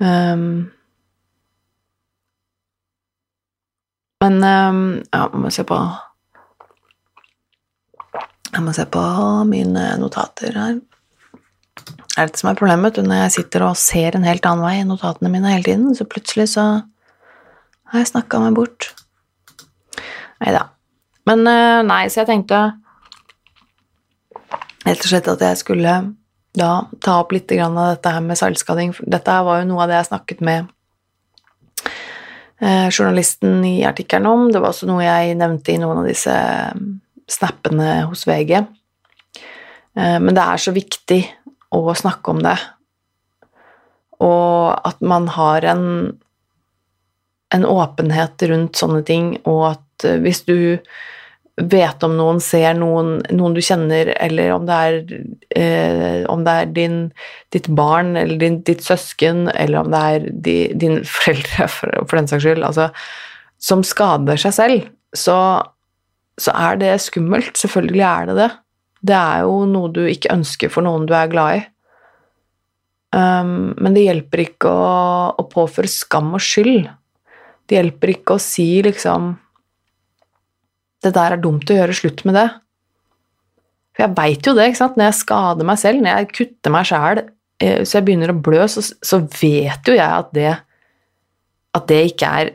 Um, 0.00 0.46
men 4.24 4.38
um, 4.44 4.84
ja, 5.12 5.26
må 5.36 5.50
se 5.52 5.64
på 5.68 5.76
Jeg 8.50 8.64
må 8.64 8.72
se 8.76 8.86
på 8.88 9.02
mine 9.48 9.84
notater 10.00 10.56
her. 10.56 10.80
Det 11.80 12.16
er 12.18 12.28
dette 12.28 12.40
som 12.40 12.50
er 12.50 12.58
problemet, 12.58 12.98
når 13.04 13.22
jeg 13.24 13.34
sitter 13.36 13.64
og 13.68 13.78
ser 13.78 14.16
en 14.16 14.24
helt 14.26 14.48
annen 14.48 14.64
vei 14.64 14.80
i 14.80 14.88
notatene 14.88 15.30
mine 15.32 15.52
hele 15.52 15.68
tiden, 15.68 15.92
så 15.94 16.08
plutselig 16.08 16.48
så 16.56 16.64
har 17.90 18.02
jeg 18.02 18.12
snakka 18.12 18.40
meg 18.42 18.56
bort? 18.58 18.92
Nei 20.40 20.54
da. 20.56 20.68
Men 21.28 21.44
eh, 21.46 21.80
nei, 21.86 22.04
så 22.08 22.22
jeg 22.22 22.30
tenkte 22.30 22.62
rett 24.86 25.04
og 25.04 25.10
slett 25.10 25.28
at 25.28 25.42
jeg 25.44 25.60
skulle 25.60 25.94
da 26.56 26.70
ta 27.04 27.20
opp 27.20 27.32
litt 27.34 27.52
av 27.60 27.76
dette 27.78 28.12
her 28.14 28.24
med 28.24 28.38
selvskading. 28.38 28.94
Dette 29.06 29.34
her 29.34 29.46
var 29.46 29.60
jo 29.60 29.68
noe 29.70 29.84
av 29.84 29.90
det 29.90 30.00
jeg 30.00 30.08
snakket 30.10 30.40
med 30.46 30.70
eh, 32.58 32.88
journalisten 32.90 33.62
i 33.66 33.76
artikkelen 33.86 34.26
om. 34.30 34.48
Det 34.50 34.62
var 34.62 34.72
også 34.72 34.88
noe 34.90 35.04
jeg 35.04 35.36
nevnte 35.38 35.74
i 35.74 35.78
noen 35.82 36.02
av 36.02 36.08
disse 36.10 36.34
mm, 36.34 36.90
snappene 37.30 38.00
hos 38.10 38.26
VG. 38.26 38.56
Eh, 38.58 40.18
men 40.18 40.34
det 40.34 40.42
er 40.42 40.64
så 40.64 40.74
viktig 40.74 41.20
å 41.70 41.84
snakke 41.94 42.32
om 42.32 42.40
det, 42.42 42.56
og 44.20 44.74
at 44.88 44.98
man 45.06 45.28
har 45.30 45.62
en, 45.70 45.84
en 47.54 47.66
åpenhet 47.66 48.42
rundt 48.50 48.78
sånne 48.78 49.02
ting, 49.06 49.32
og 49.48 49.64
at 49.72 50.06
eh, 50.06 50.20
hvis 50.22 50.44
du 50.46 50.56
vet 51.60 52.04
om 52.06 52.14
noen, 52.16 52.38
ser 52.40 52.76
noen, 52.78 53.18
noen 53.34 53.56
du 53.56 53.60
kjenner, 53.64 54.12
eller 54.22 54.52
om 54.54 54.68
det 54.68 54.76
er, 54.86 55.00
eh, 55.58 56.22
om 56.30 56.44
det 56.46 56.54
er 56.62 56.70
din, 56.76 57.00
ditt 57.52 57.68
barn 57.76 58.14
eller 58.16 58.38
din, 58.40 58.60
ditt 58.66 58.84
søsken, 58.86 59.48
eller 59.52 59.82
om 59.82 59.90
det 59.92 60.04
er 60.12 60.30
di, 60.30 60.56
dine 60.78 61.02
foreldre, 61.16 61.68
for, 61.72 61.92
for, 62.06 62.20
den 62.20 62.30
saks 62.30 62.46
skyld, 62.46 62.64
altså, 62.66 62.88
som 63.60 63.84
skader 63.84 64.40
seg 64.40 64.56
selv, 64.56 64.88
så, 65.16 65.36
så, 66.40 66.54
er 66.54 66.80
det 66.80 66.94
skummelt. 67.04 67.52
Selvfølgelig 67.58 68.06
er 68.06 68.30
det 68.30 68.38
det. 68.38 68.50
Det 69.10 69.18
er 69.18 69.44
jo 69.48 69.64
noe 69.68 69.90
du 69.92 70.04
ikke 70.06 70.32
ønsker 70.32 70.72
for 70.72 70.86
noen 70.86 71.06
du 71.08 71.14
er 71.16 71.28
glad 71.32 71.58
i. 71.58 71.66
Um, 73.10 73.72
men 73.82 73.96
det 73.96 74.04
hjelper 74.04 74.44
ikke 74.44 74.70
å, 74.70 74.90
å 75.34 75.44
påføre 75.50 75.90
skam 75.90 76.30
og 76.38 76.44
skyld. 76.44 76.86
Det 77.70 77.78
hjelper 77.78 78.16
ikke 78.16 78.34
å 78.34 78.42
si 78.42 78.82
liksom 78.82 79.36
det 81.00 81.14
der 81.16 81.36
er 81.36 81.40
dumt 81.40 81.70
å 81.70 81.76
gjøre 81.76 81.94
slutt 81.96 82.24
med 82.28 82.36
det. 82.36 82.48
For 83.94 84.04
jeg 84.04 84.16
veit 84.18 84.48
jo 84.48 84.52
det, 84.56 84.66
ikke 84.68 84.80
sant. 84.82 84.98
Når 84.98 85.06
jeg 85.08 85.20
skader 85.20 85.68
meg 85.68 85.78
selv, 85.80 86.02
når 86.02 86.18
jeg 86.18 86.32
kutter 86.36 86.74
meg 86.74 86.88
sjæl 86.90 87.20
eh, 87.22 87.78
så 87.84 87.98
jeg 87.98 88.06
begynner 88.08 88.34
å 88.34 88.40
blø, 88.48 88.66
så, 88.68 88.82
så, 88.84 89.22
vet 89.40 89.88
jo 89.88 89.96
jeg 89.96 90.08
at 90.08 90.34
det 90.36 90.50
at 91.76 91.86
det 91.86 92.00
ikke 92.10 92.28
er 92.42 92.52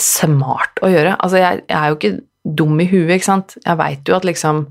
smart 0.00 0.80
å 0.84 0.90
gjøre. 0.92 1.16
Altså, 1.16 1.40
jeg, 1.40 1.64
jeg 1.70 1.78
er 1.78 1.90
jo 1.90 1.98
ikke 1.98 2.54
dum 2.60 2.80
i 2.82 2.88
huet, 2.90 3.14
ikke 3.16 3.30
sant. 3.30 3.56
Jeg 3.64 3.80
veit 3.80 4.10
jo 4.10 4.16
at 4.18 4.26
liksom 4.28 4.66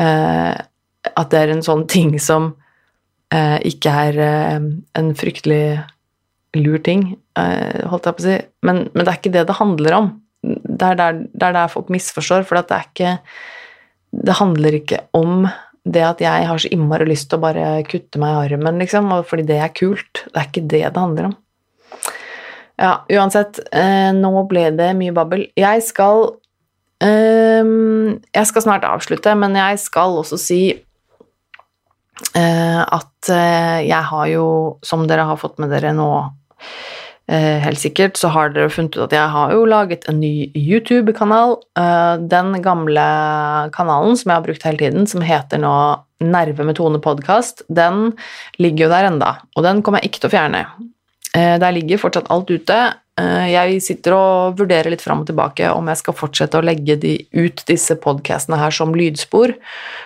eh, 0.00 0.54
At 1.06 1.30
det 1.32 1.40
er 1.40 1.54
en 1.54 1.64
sånn 1.64 1.86
ting 1.88 2.16
som 2.20 2.50
eh, 3.32 3.58
ikke 3.70 3.92
er 4.08 4.18
eh, 4.26 4.66
en 5.00 5.12
fryktelig 5.16 5.78
lur 6.58 6.78
ting, 6.84 7.08
eh, 7.38 7.82
holdt 7.88 8.08
jeg 8.08 8.16
på 8.18 8.24
å 8.24 8.26
si. 8.26 8.38
Men, 8.66 8.86
men 8.92 9.04
det 9.04 9.10
er 9.12 9.20
ikke 9.20 9.34
det 9.34 9.46
det 9.48 9.60
handler 9.60 9.98
om 9.98 10.14
det 10.46 10.82
er 10.82 10.98
der, 10.98 11.22
der, 11.34 11.54
der 11.54 11.70
folk 11.72 11.90
misforstår, 11.92 12.44
for 12.46 12.58
det 12.60 12.74
er 12.74 12.90
ikke 12.90 13.16
Det 14.26 14.36
handler 14.38 14.76
ikke 14.78 15.00
om 15.12 15.48
det 15.86 16.02
at 16.02 16.20
jeg 16.22 16.46
har 16.48 16.58
så 16.58 16.70
innmari 16.72 17.04
lyst 17.06 17.28
til 17.30 17.38
å 17.38 17.44
bare 17.44 17.82
kutte 17.86 18.18
meg 18.18 18.32
i 18.32 18.54
armen, 18.54 18.78
liksom, 18.82 19.10
fordi 19.28 19.44
det 19.46 19.58
er 19.62 19.74
kult. 19.74 20.24
Det 20.32 20.40
er 20.40 20.48
ikke 20.48 20.62
det 20.66 20.80
det 20.82 21.02
handler 21.02 21.28
om. 21.28 21.36
Ja, 22.76 22.94
uansett, 23.12 23.60
eh, 23.70 24.10
nå 24.16 24.32
ble 24.50 24.64
det 24.74 24.88
mye 24.98 25.14
babbel. 25.14 25.44
Jeg 25.56 25.84
skal 25.86 26.24
eh, 27.04 27.62
Jeg 28.34 28.50
skal 28.50 28.64
snart 28.64 28.88
avslutte, 28.88 29.36
men 29.38 29.54
jeg 29.54 29.78
skal 29.84 30.18
også 30.22 30.40
si 30.40 30.60
at 32.16 33.28
jeg 33.28 34.04
har 34.08 34.26
jo, 34.30 34.44
som 34.80 35.02
dere 35.04 35.26
har 35.28 35.36
fått 35.36 35.58
med 35.60 35.68
dere 35.68 35.90
nå 35.92 36.08
helt 37.26 37.80
sikkert 37.82 38.18
så 38.20 38.30
har 38.30 38.52
dere 38.54 38.70
funnet 38.70 38.94
ut 38.94 39.08
at 39.08 39.14
jeg 39.16 39.30
har 39.34 39.54
jo 39.54 39.64
laget 39.66 40.04
en 40.06 40.20
ny 40.22 40.46
YouTube-kanal. 40.54 41.56
Eh, 41.78 42.26
den 42.30 42.52
gamle 42.62 43.06
kanalen 43.74 44.14
som 44.14 44.30
jeg 44.30 44.36
har 44.36 44.44
brukt 44.46 44.66
hele 44.66 44.78
tiden, 44.78 45.08
som 45.10 45.24
heter 45.26 45.58
nå 45.62 45.72
Nerve 46.22 46.64
med 46.64 46.78
Tone 46.78 47.00
podkast, 47.02 47.64
den 47.68 48.12
ligger 48.62 48.86
jo 48.86 48.92
der 48.94 49.08
enda, 49.10 49.32
og 49.56 49.66
den 49.66 49.82
kommer 49.82 50.00
jeg 50.00 50.12
ikke 50.12 50.22
til 50.22 50.30
å 50.30 50.36
fjerne. 50.36 50.62
Eh, 51.34 51.56
der 51.60 51.74
ligger 51.74 52.00
fortsatt 52.00 52.30
alt 52.30 52.52
ute. 52.54 52.78
Jeg 53.16 53.78
sitter 53.80 54.12
og 54.12 54.58
vurderer 54.58 54.92
litt 54.92 55.00
fram 55.00 55.22
og 55.22 55.28
tilbake 55.30 55.70
om 55.72 55.86
jeg 55.88 56.00
skal 56.02 56.16
fortsette 56.18 56.58
å 56.58 56.64
legge 56.64 56.98
de, 57.00 57.14
ut 57.32 57.62
disse 57.64 57.94
podkastene 57.96 58.58
her 58.60 58.74
som 58.76 58.92
lydspor, 58.92 59.54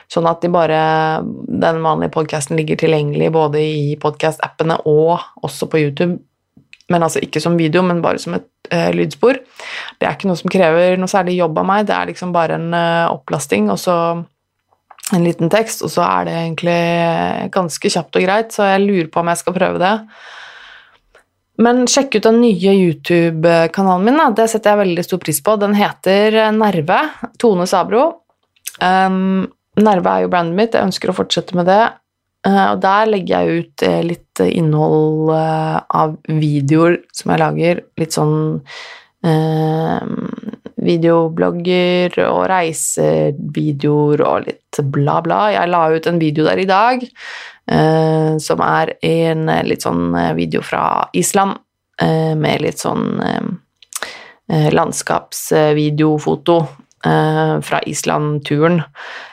sånn 0.07 0.29
at 0.31 0.45
de 0.45 0.51
bare, 0.55 0.79
den 1.27 1.83
vanlige 1.83 2.15
podkasten 2.15 2.55
ligger 2.61 2.79
tilgjengelig 2.79 3.33
både 3.35 3.65
i 3.67 3.97
podkast-appene 3.99 4.79
og 4.87 5.27
også 5.43 5.67
på 5.73 5.83
YouTube 5.83 6.21
men 6.91 7.07
altså 7.07 7.23
ikke 7.23 7.43
som 7.43 7.59
video, 7.59 7.85
men 7.87 8.03
bare 8.05 8.21
som 8.23 8.35
et 8.37 8.49
uh, 8.75 8.91
lydspor. 8.97 9.39
Det 9.99 10.09
er 10.09 10.17
ikke 10.17 10.31
noe 10.31 10.41
som 10.41 10.53
krever 10.53 10.99
noe 10.99 11.11
særlig 11.11 11.39
jobb 11.39 11.63
av 11.63 11.71
meg, 11.71 11.87
det 11.89 11.97
er 11.97 12.11
liksom 12.11 12.35
bare 12.35 12.59
en 12.59 12.69
uh, 12.75 13.13
opplasting 13.15 13.71
og 13.73 13.81
så 13.81 13.97
en 15.11 15.25
liten 15.27 15.51
tekst, 15.51 15.83
og 15.83 15.91
så 15.91 16.05
er 16.07 16.27
det 16.29 16.35
egentlig 16.39 16.81
ganske 17.55 17.91
kjapt 17.91 18.19
og 18.19 18.27
greit, 18.27 18.53
så 18.55 18.69
jeg 18.69 18.85
lurer 18.85 19.09
på 19.11 19.23
om 19.23 19.31
jeg 19.33 19.41
skal 19.41 19.57
prøve 19.57 19.81
det. 19.83 19.95
Men 21.61 21.83
sjekk 21.91 22.17
ut 22.17 22.29
den 22.29 22.41
nye 22.41 22.73
YouTube-kanalen 22.73 24.07
min, 24.07 24.21
da. 24.21 24.29
det 24.37 24.47
setter 24.53 24.73
jeg 24.73 24.81
veldig 24.85 25.05
stor 25.05 25.21
pris 25.21 25.41
på. 25.45 25.57
Den 25.61 25.75
heter 25.77 26.39
Nerve, 26.57 27.01
Tone 27.43 27.67
Sabro. 27.69 28.05
Um, 28.81 29.51
Nerve 29.81 30.15
er 30.15 30.25
jo 30.25 30.31
brandet 30.33 30.57
mitt, 30.57 30.77
jeg 30.77 30.89
ønsker 30.89 31.13
å 31.13 31.17
fortsette 31.19 31.59
med 31.59 31.69
det. 31.69 31.83
Eh, 32.47 32.67
og 32.73 32.81
der 32.81 33.07
legger 33.11 33.45
jeg 33.45 33.61
ut 33.61 33.83
eh, 33.85 34.03
litt 34.07 34.41
innhold 34.47 35.33
eh, 35.37 35.79
av 36.01 36.17
videoer 36.25 36.97
som 37.13 37.31
jeg 37.35 37.43
lager. 37.43 37.83
Litt 38.01 38.17
sånn 38.17 38.63
eh, 39.27 40.01
videoblogger 40.81 42.17
og 42.25 42.47
reisevideoer 42.49 44.23
og 44.25 44.49
litt 44.49 44.81
bla, 44.89 45.21
bla. 45.25 45.41
Jeg 45.53 45.69
la 45.69 45.83
ut 45.93 46.07
en 46.09 46.21
video 46.23 46.45
der 46.49 46.59
i 46.63 46.71
dag 46.71 47.05
eh, 47.05 48.39
som 48.41 48.61
er 48.65 48.95
en 49.05 49.45
litt 49.69 49.85
sånn 49.85 50.17
video 50.39 50.63
fra 50.65 51.11
Island 51.13 51.61
eh, 52.01 52.35
med 52.39 52.63
litt 52.65 52.81
sånn 52.81 53.21
landskapsvideofoto 54.51 56.67
fra 57.01 57.81
Island-turen. 57.89 58.83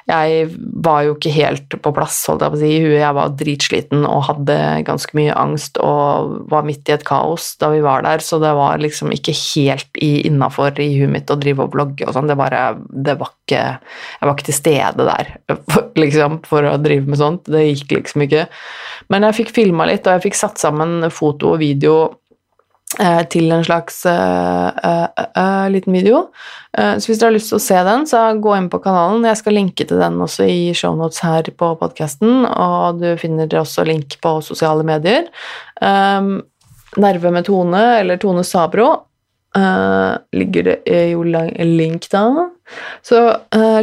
Jeg 0.08 0.46
var 0.86 1.02
jo 1.04 1.16
ikke 1.18 1.34
helt 1.36 1.76
på 1.84 1.92
plass 1.92 2.22
holdt 2.30 2.46
jeg 2.46 2.54
på 2.54 2.56
å 2.56 2.62
si, 2.62 2.70
i 2.72 2.84
huet. 2.86 3.02
Jeg 3.02 3.16
var 3.18 3.34
dritsliten 3.42 4.06
og 4.08 4.24
hadde 4.30 4.56
ganske 4.88 5.18
mye 5.20 5.34
angst 5.36 5.80
og 5.84 6.38
var 6.48 6.64
midt 6.68 6.88
i 6.88 6.96
et 6.96 7.04
kaos 7.08 7.50
da 7.60 7.74
vi 7.74 7.82
var 7.84 8.06
der, 8.06 8.24
så 8.24 8.40
det 8.40 8.54
var 8.56 8.80
liksom 8.80 9.12
ikke 9.12 9.36
helt 9.36 10.00
innafor 10.00 10.80
i 10.80 10.94
huet 10.96 11.12
mitt 11.12 11.34
å 11.34 11.40
drive 11.40 11.66
og 11.66 11.76
vlogge 11.76 12.08
og 12.08 12.16
sånn. 12.16 12.32
Det, 12.32 12.38
det 13.04 13.18
var 13.20 13.34
ikke 13.34 13.64
Jeg 13.68 14.30
var 14.30 14.34
ikke 14.34 14.48
til 14.48 14.60
stede 14.62 15.08
der 15.08 15.34
liksom, 16.04 16.40
for 16.48 16.68
å 16.68 16.78
drive 16.80 17.10
med 17.10 17.20
sånt. 17.20 17.52
Det 17.52 17.66
gikk 17.66 17.98
liksom 17.98 18.24
ikke. 18.28 18.46
Men 19.12 19.28
jeg 19.28 19.42
fikk 19.42 19.54
filma 19.60 19.90
litt, 19.90 20.08
og 20.08 20.16
jeg 20.16 20.30
fikk 20.30 20.40
satt 20.40 20.64
sammen 20.64 21.02
foto 21.12 21.56
og 21.56 21.62
video 21.64 21.98
Eh, 22.08 22.27
til 23.28 23.52
en 23.52 23.66
slags 23.68 24.00
uh, 24.08 24.72
uh, 24.72 25.08
uh, 25.36 25.68
liten 25.70 25.92
video. 25.94 26.30
så 26.78 27.10
hvis 27.10 27.20
dere 27.20 27.32
har 27.32 27.36
lyst 27.36 27.50
til 27.52 27.58
å 27.58 27.64
se 27.64 27.80
den, 27.84 28.06
så 28.08 28.22
gå 28.38 28.54
inn 28.56 28.70
på 28.70 28.80
kanalen. 28.84 29.26
Jeg 29.26 29.40
skal 29.40 29.58
linke 29.58 29.88
til 29.88 30.00
den 30.00 30.20
også 30.22 30.46
i 30.46 30.60
shownotes 30.78 31.20
her 31.26 31.50
på 31.58 31.72
podkasten, 31.80 32.46
og 32.46 33.02
du 33.02 33.10
finner 33.18 33.50
også 33.60 33.84
link 33.88 34.20
på 34.22 34.38
sosiale 34.46 34.86
medier. 34.88 35.26
Um, 35.82 36.46
Nerve 37.02 37.34
med 37.34 37.48
Tone, 37.50 37.82
eller 38.00 38.22
Tone 38.22 38.46
Sabro, 38.48 38.92
ligger 40.38 40.68
det 40.68 40.98
jo 41.10 41.24
link 41.26 42.06
da. 42.14 42.22
Så 43.06 43.24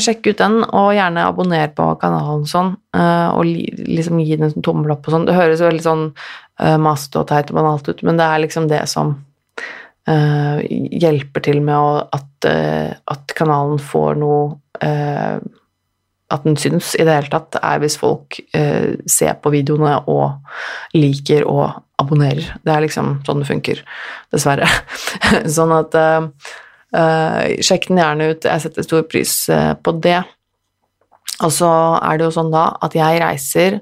sjekk 0.03 0.29
ut 0.29 0.39
den, 0.39 0.61
og 0.63 0.93
gjerne 0.95 1.27
abonner 1.27 1.73
på 1.75 1.89
kanalen 1.99 2.45
sånn, 2.47 2.77
og 2.95 3.43
liksom 3.45 4.23
gi 4.23 4.39
den 4.39 4.53
en 4.53 4.67
tommel 4.67 4.95
opp 4.95 5.09
og 5.09 5.17
sånn. 5.17 5.27
Det 5.27 5.35
høres 5.35 5.65
veldig 5.65 5.85
sånn 5.85 6.05
masete 6.79 7.19
og 7.19 7.29
teit 7.31 7.51
og 7.51 7.59
banalt 7.59 7.89
ut, 7.91 8.03
men 8.07 8.19
det 8.21 8.27
er 8.27 8.43
liksom 8.45 8.69
det 8.71 8.85
som 8.91 9.17
uh, 10.11 10.61
hjelper 10.65 11.45
til 11.45 11.61
med 11.65 11.75
å, 11.75 12.05
at, 12.15 12.49
uh, 12.49 12.95
at, 13.11 13.37
kanalen 13.37 13.81
får 13.83 14.21
noe 14.23 14.59
At 16.35 16.43
den 16.43 16.57
syns 16.59 16.95
i 16.99 17.05
det 17.07 17.15
hele 17.15 17.31
tatt, 17.31 17.57
er 17.63 17.79
hvis 17.79 17.95
folk 18.01 18.37
ser 19.07 19.37
på 19.39 19.51
videoene 19.53 19.93
og 20.11 20.97
liker 20.97 21.45
og 21.47 21.77
abonnerer. 22.01 22.49
Det 22.65 22.73
er 22.73 22.83
liksom 22.83 23.13
sånn 23.27 23.43
det 23.43 23.47
funker, 23.47 23.83
dessverre. 24.35 24.67
sånn 25.57 25.75
at 25.77 25.95
sjekk 27.63 27.87
den 27.91 28.03
gjerne 28.03 28.31
ut, 28.33 28.49
jeg 28.49 28.65
setter 28.65 28.89
stor 28.89 29.05
pris 29.07 29.37
på 29.85 29.95
det. 30.03 30.19
Og 31.45 31.55
så 31.55 31.71
er 32.01 32.19
det 32.19 32.27
jo 32.27 32.35
sånn 32.35 32.51
da 32.55 32.67
at 32.83 32.99
jeg 32.99 33.23
reiser 33.23 33.79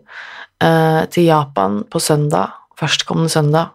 til 1.14 1.30
Japan 1.30 1.80
på 1.88 2.02
søndag 2.04 2.61
førstkommende 2.82 3.32
søndag 3.32 3.72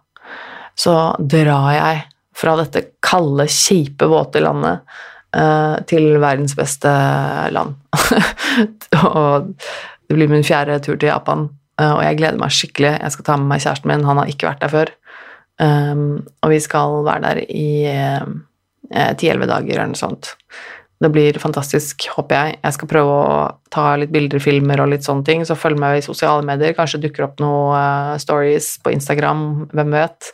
så 0.78 0.94
drar 1.18 1.72
jeg 1.74 2.02
fra 2.38 2.54
dette 2.60 2.84
kalde, 3.02 3.48
kjipe, 3.50 4.06
våte 4.12 4.42
landet 4.44 4.84
uh, 5.34 5.78
til 5.90 6.20
verdens 6.22 6.54
beste 6.58 6.92
land. 7.54 7.74
og 9.10 9.48
det 9.58 10.14
blir 10.16 10.30
min 10.30 10.46
fjerde 10.46 10.78
tur 10.86 11.00
til 11.00 11.10
Japan, 11.10 11.48
uh, 11.82 11.94
og 11.96 12.04
jeg 12.06 12.20
gleder 12.20 12.42
meg 12.42 12.54
skikkelig. 12.54 12.94
Jeg 12.94 13.16
skal 13.16 13.28
ta 13.28 13.40
med 13.42 13.50
meg 13.50 13.64
kjæresten 13.66 13.90
min, 13.90 14.06
han 14.06 14.22
har 14.22 14.30
ikke 14.30 14.52
vært 14.52 14.62
der 14.66 14.74
før. 14.76 14.94
Um, 15.58 16.28
og 16.46 16.54
vi 16.54 16.62
skal 16.62 17.00
være 17.02 17.24
der 17.24 17.40
i 17.50 17.70
eh, 17.90 18.28
ti-elleve 19.18 19.48
uh, 19.48 19.54
dager 19.56 19.80
eller 19.80 19.90
noe 19.90 19.98
sånt. 19.98 20.36
Det 20.98 21.10
blir 21.14 21.38
fantastisk, 21.38 22.08
håper 22.16 22.40
jeg. 22.40 22.56
Jeg 22.64 22.74
skal 22.74 22.90
prøve 22.90 23.18
å 23.18 23.34
ta 23.74 23.92
litt 24.02 24.10
bilder, 24.14 24.42
filmer 24.42 24.82
og 24.82 24.90
litt 24.96 25.06
sånne 25.06 25.28
ting, 25.28 25.44
så 25.46 25.58
følg 25.58 25.78
med 25.82 26.00
i 26.00 26.06
sosiale 26.06 26.46
medier. 26.46 26.74
Kanskje 26.78 27.04
dukker 27.04 27.28
opp 27.28 27.38
noen 27.44 27.76
uh, 27.78 28.16
stories 28.22 28.72
på 28.82 28.96
Instagram, 28.96 29.44
hvem 29.78 29.94
vet. 29.94 30.32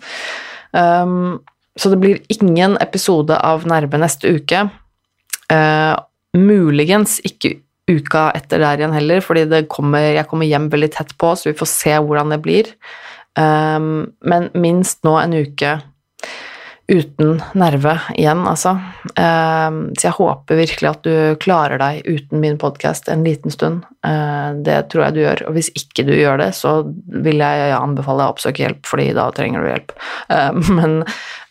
Um, 0.71 1.41
så 1.75 1.91
det 1.91 1.99
blir 1.99 2.23
ingen 2.31 2.77
episode 2.79 3.35
av 3.35 3.67
Nerve 3.67 3.99
neste 3.99 4.31
uke. 4.37 4.63
Uh, 5.51 5.99
muligens 6.37 7.19
ikke 7.27 7.57
uka 7.91 8.29
etter 8.37 8.63
der 8.63 8.79
igjen 8.79 8.95
heller, 8.95 9.19
fordi 9.25 9.65
kommer, 9.67 10.13
jeg 10.15 10.29
kommer 10.31 10.47
hjem 10.47 10.69
veldig 10.71 10.93
tett 10.95 11.11
på, 11.19 11.33
så 11.35 11.51
vi 11.51 11.57
får 11.59 11.69
se 11.73 11.97
hvordan 11.99 12.31
det 12.31 12.39
blir. 12.45 12.71
Um, 13.35 14.13
men 14.23 14.47
minst 14.55 15.01
nå 15.03 15.17
en 15.19 15.35
uke 15.43 15.75
uten 16.87 17.37
nerve 17.55 17.93
igjen, 18.17 18.41
altså. 18.47 18.73
Um, 19.15 19.77
så 19.95 20.09
jeg 20.09 20.17
håper 20.17 20.59
virkelig 20.59 20.89
at 20.89 21.05
du 21.05 21.35
klarer 21.43 21.79
deg 21.79 22.01
uten 22.03 22.41
min 22.43 22.57
podkast 22.59 23.07
en 23.11 23.23
liten 23.23 23.53
stund. 23.53 23.85
Uh, 24.05 24.51
det 24.65 24.89
tror 24.91 25.05
jeg 25.07 25.15
du 25.15 25.21
gjør, 25.23 25.45
og 25.47 25.55
hvis 25.55 25.71
ikke 25.79 26.03
du 26.07 26.11
gjør 26.17 26.41
det, 26.43 26.49
så 26.57 26.81
vil 27.23 27.39
jeg 27.39 27.77
anbefale 27.77 28.19
deg 28.19 28.27
å 28.27 28.35
oppsøke 28.35 28.65
hjelp, 28.65 28.81
fordi 28.89 29.13
da 29.15 29.29
trenger 29.35 29.63
du 29.63 29.71
hjelp. 29.71 29.95
Uh, 30.27 30.51
men 30.79 30.99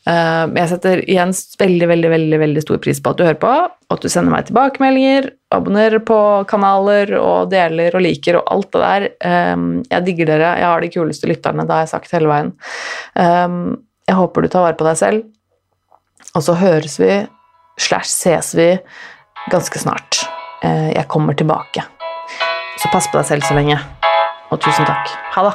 jeg 0.02 0.66
setter 0.66 0.98
igjen 1.06 1.30
veldig, 1.60 1.86
veldig, 1.86 2.08
veldig, 2.10 2.38
veldig 2.42 2.62
stor 2.64 2.80
pris 2.82 2.98
på 2.98 3.12
at 3.12 3.20
du 3.20 3.22
hører 3.22 3.36
på, 3.38 3.50
og 3.86 3.94
at 3.94 4.02
du 4.02 4.10
sender 4.10 4.34
meg 4.34 4.48
tilbakemeldinger, 4.48 5.28
abonnerer 5.54 6.02
på 6.02 6.16
kanaler 6.50 7.12
og 7.20 7.52
deler 7.52 7.94
og 7.94 8.02
liker 8.02 8.40
og 8.40 8.50
alt 8.50 8.72
det 8.74 8.82
der. 8.82 9.06
Jeg 9.94 10.06
digger 10.08 10.32
dere, 10.32 10.50
jeg 10.58 10.66
har 10.66 10.82
de 10.82 10.90
kuleste 10.96 11.30
lytterne, 11.30 11.68
det 11.68 11.76
har 11.76 11.86
jeg 11.86 11.92
sagt 11.94 12.16
hele 12.18 12.32
veien. 12.32 12.50
Jeg 14.08 14.18
håper 14.18 14.42
du 14.42 14.48
tar 14.50 14.66
vare 14.66 14.78
på 14.78 14.86
deg 14.86 14.98
selv. 14.98 15.22
Og 16.34 16.42
så 16.46 16.56
høres 16.58 16.98
vi 17.00 17.10
slash 17.80 18.10
ses 18.10 18.54
vi 18.56 18.68
ganske 19.52 19.78
snart. 19.82 20.22
Eh, 20.64 20.90
jeg 20.96 21.08
kommer 21.08 21.34
tilbake. 21.38 21.84
Så 22.78 22.90
pass 22.92 23.10
på 23.10 23.18
deg 23.20 23.26
selv 23.28 23.42
så 23.46 23.54
lenge. 23.58 23.78
Og 24.50 24.60
tusen 24.60 24.88
takk. 24.88 25.06
Ha 25.36 25.48
det. 25.48 25.54